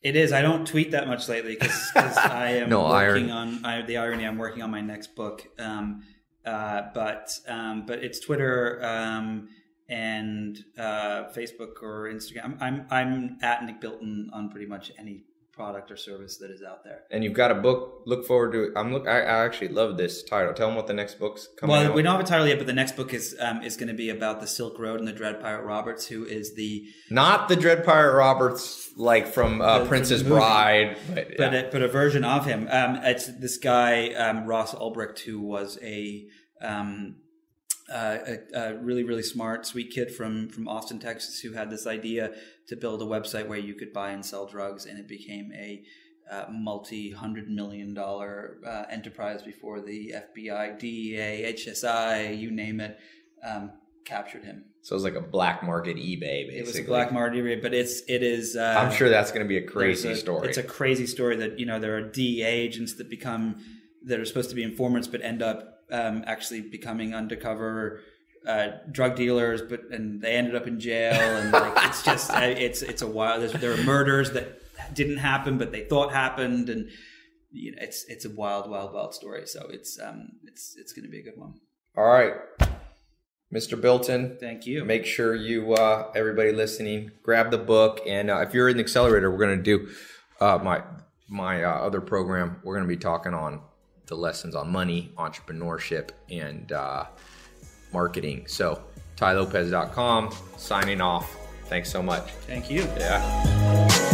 It 0.00 0.14
is. 0.14 0.32
I 0.32 0.42
don't 0.42 0.64
tweet 0.64 0.92
that 0.92 1.08
much 1.08 1.28
lately 1.28 1.56
because 1.58 1.90
I 1.94 2.50
am 2.50 2.68
No, 2.68 2.82
working 2.84 3.30
irony. 3.30 3.30
on 3.32 3.64
I, 3.64 3.82
the 3.82 3.96
irony. 3.96 4.24
I'm 4.26 4.38
working 4.38 4.62
on 4.62 4.70
my 4.70 4.80
next 4.80 5.16
book, 5.16 5.44
um, 5.58 6.02
uh, 6.46 6.82
but 6.94 7.36
um, 7.48 7.84
but 7.84 8.04
it's 8.04 8.20
Twitter 8.20 8.80
um, 8.84 9.48
and 9.88 10.58
uh, 10.78 11.24
Facebook 11.36 11.82
or 11.82 12.10
Instagram. 12.12 12.56
I'm 12.60 12.86
I'm 12.90 13.38
at 13.42 13.64
Nick 13.64 13.80
Bilton 13.80 14.30
on 14.32 14.48
pretty 14.50 14.66
much 14.66 14.92
any 14.98 15.24
product 15.52 15.88
or 15.88 15.96
service 15.96 16.38
that 16.38 16.50
is 16.50 16.64
out 16.64 16.82
there. 16.82 17.02
And 17.12 17.22
you've 17.22 17.32
got 17.32 17.52
a 17.52 17.54
book. 17.54 18.02
Look 18.06 18.26
forward 18.26 18.50
to. 18.54 18.72
I'm 18.76 18.92
look. 18.92 19.06
I, 19.06 19.20
I 19.20 19.44
actually 19.44 19.68
love 19.68 19.96
this 19.96 20.24
title. 20.24 20.52
Tell 20.52 20.66
them 20.66 20.74
what 20.74 20.88
the 20.88 20.94
next 20.94 21.20
book's 21.20 21.46
coming 21.56 21.76
Well, 21.76 21.86
out. 21.90 21.94
we 21.94 22.02
don't 22.02 22.16
have 22.16 22.24
a 22.24 22.28
title 22.28 22.48
yet, 22.48 22.58
but 22.58 22.66
the 22.66 22.72
next 22.72 22.96
book 22.96 23.14
is 23.14 23.36
um, 23.38 23.62
is 23.62 23.76
going 23.76 23.86
to 23.86 23.94
be 23.94 24.10
about 24.10 24.40
the 24.40 24.48
Silk 24.48 24.80
Road 24.80 24.98
and 24.98 25.06
the 25.06 25.12
Dread 25.12 25.40
Pirate 25.40 25.62
Roberts, 25.64 26.06
who 26.06 26.24
is 26.24 26.54
the 26.56 26.88
Not 27.08 27.48
the 27.48 27.54
Dread 27.54 27.84
Pirate 27.84 28.16
Roberts, 28.16 28.90
like 28.96 29.28
from 29.28 29.60
uh, 29.60 29.80
The- 29.80 29.86
Princess 29.86 30.22
movie. 30.22 30.34
Bride, 30.34 30.98
but, 31.14 31.36
but 31.38 31.54
a, 31.54 31.68
but 31.70 31.82
a 31.82 31.88
version 31.88 32.24
of 32.24 32.46
him. 32.46 32.66
Um, 32.70 32.96
it's 33.04 33.26
this 33.26 33.58
guy 33.58 34.08
um, 34.14 34.46
Ross 34.46 34.74
Ulbricht, 34.74 35.20
who 35.20 35.40
was 35.40 35.78
a, 35.82 36.26
um, 36.62 37.16
uh, 37.92 38.18
a 38.26 38.38
a 38.58 38.74
really 38.78 39.04
really 39.04 39.22
smart, 39.22 39.66
sweet 39.66 39.90
kid 39.90 40.14
from 40.14 40.48
from 40.48 40.68
Austin, 40.68 40.98
Texas, 40.98 41.40
who 41.40 41.52
had 41.52 41.70
this 41.70 41.86
idea 41.86 42.32
to 42.68 42.76
build 42.76 43.02
a 43.02 43.04
website 43.04 43.46
where 43.46 43.58
you 43.58 43.74
could 43.74 43.92
buy 43.92 44.10
and 44.10 44.24
sell 44.24 44.46
drugs, 44.46 44.86
and 44.86 44.98
it 44.98 45.06
became 45.08 45.52
a 45.54 45.82
uh, 46.30 46.46
multi 46.50 47.10
hundred 47.10 47.50
million 47.50 47.92
dollar 47.92 48.56
uh, 48.66 48.84
enterprise 48.90 49.42
before 49.42 49.80
the 49.82 50.14
FBI, 50.36 50.78
DEA, 50.78 51.52
HSI, 51.54 52.38
you 52.38 52.50
name 52.50 52.80
it, 52.80 52.98
um, 53.46 53.72
captured 54.06 54.44
him. 54.44 54.64
so 54.80 54.94
it 54.94 54.96
was 54.96 55.04
like 55.04 55.14
a 55.14 55.20
black 55.20 55.62
market 55.62 55.96
eBay. 55.96 56.46
Basically, 56.48 56.58
It 56.58 56.66
was 56.66 56.78
a 56.78 56.82
black 56.84 57.12
market, 57.12 57.44
eBay 57.44 57.60
but 57.60 57.74
it's 57.74 58.00
it 58.08 58.22
is. 58.22 58.56
Uh, 58.56 58.74
I'm 58.78 58.92
sure 58.92 59.10
that's 59.10 59.30
going 59.30 59.44
to 59.44 59.48
be 59.48 59.58
a 59.58 59.66
crazy 59.66 60.12
a- 60.12 60.16
story. 60.16 60.48
It's 60.48 60.58
a 60.58 60.62
crazy 60.62 61.06
story 61.06 61.36
that 61.36 61.58
you 61.58 61.66
know 61.66 61.78
there 61.78 61.96
are 61.98 62.02
DEA 62.02 62.44
agents 62.44 62.94
that 62.94 63.10
become 63.10 63.56
that 64.06 64.18
are 64.18 64.24
supposed 64.24 64.48
to 64.50 64.56
be 64.56 64.62
informants, 64.62 65.08
but 65.08 65.20
end 65.22 65.42
up 65.42 65.83
um, 65.94 66.24
actually 66.26 66.60
becoming 66.60 67.14
undercover 67.14 68.00
uh, 68.46 68.68
drug 68.90 69.16
dealers. 69.16 69.62
But 69.62 69.90
and 69.90 70.20
they 70.20 70.34
ended 70.34 70.54
up 70.54 70.66
in 70.66 70.80
jail, 70.80 71.14
and 71.14 71.52
like 71.52 71.72
it's 71.86 72.02
just 72.02 72.30
it's 72.34 72.82
it's 72.82 73.02
a 73.02 73.06
wild. 73.06 73.42
There's, 73.42 73.52
there 73.52 73.72
are 73.72 73.84
murders 73.84 74.32
that 74.32 74.60
didn't 74.94 75.18
happen, 75.18 75.58
but 75.58 75.72
they 75.72 75.84
thought 75.84 76.12
happened, 76.12 76.68
and 76.68 76.90
you 77.50 77.72
know 77.72 77.78
it's 77.80 78.04
it's 78.08 78.24
a 78.24 78.30
wild, 78.30 78.68
wild, 78.70 78.92
wild 78.92 79.14
story. 79.14 79.46
So 79.46 79.68
it's 79.70 79.98
um 80.00 80.28
it's 80.44 80.74
it's 80.78 80.92
going 80.92 81.04
to 81.04 81.10
be 81.10 81.20
a 81.20 81.22
good 81.22 81.38
one. 81.38 81.54
All 81.96 82.04
right, 82.04 82.34
Mr. 83.54 83.80
Bilton. 83.80 84.36
Thank 84.40 84.66
you. 84.66 84.84
Make 84.84 85.06
sure 85.06 85.36
you, 85.36 85.74
uh, 85.74 86.10
everybody 86.16 86.50
listening, 86.50 87.12
grab 87.22 87.52
the 87.52 87.58
book. 87.58 88.00
And 88.04 88.28
uh, 88.28 88.38
if 88.40 88.52
you're 88.52 88.68
in 88.68 88.76
the 88.76 88.82
accelerator, 88.82 89.30
we're 89.30 89.38
going 89.38 89.56
to 89.56 89.62
do 89.62 89.88
uh, 90.40 90.58
my 90.58 90.82
my 91.28 91.62
uh, 91.62 91.70
other 91.70 92.00
program. 92.00 92.60
We're 92.64 92.74
going 92.74 92.88
to 92.88 92.94
be 92.94 93.00
talking 93.00 93.32
on 93.32 93.60
the 94.06 94.16
lessons 94.16 94.54
on 94.54 94.70
money, 94.70 95.12
entrepreneurship, 95.18 96.10
and 96.30 96.72
uh, 96.72 97.06
marketing. 97.92 98.46
So, 98.46 98.82
tylopez.com. 99.16 100.34
Signing 100.56 101.00
off. 101.00 101.36
Thanks 101.66 101.90
so 101.90 102.02
much. 102.02 102.30
Thank 102.46 102.70
you. 102.70 102.82
Yeah. 102.98 104.13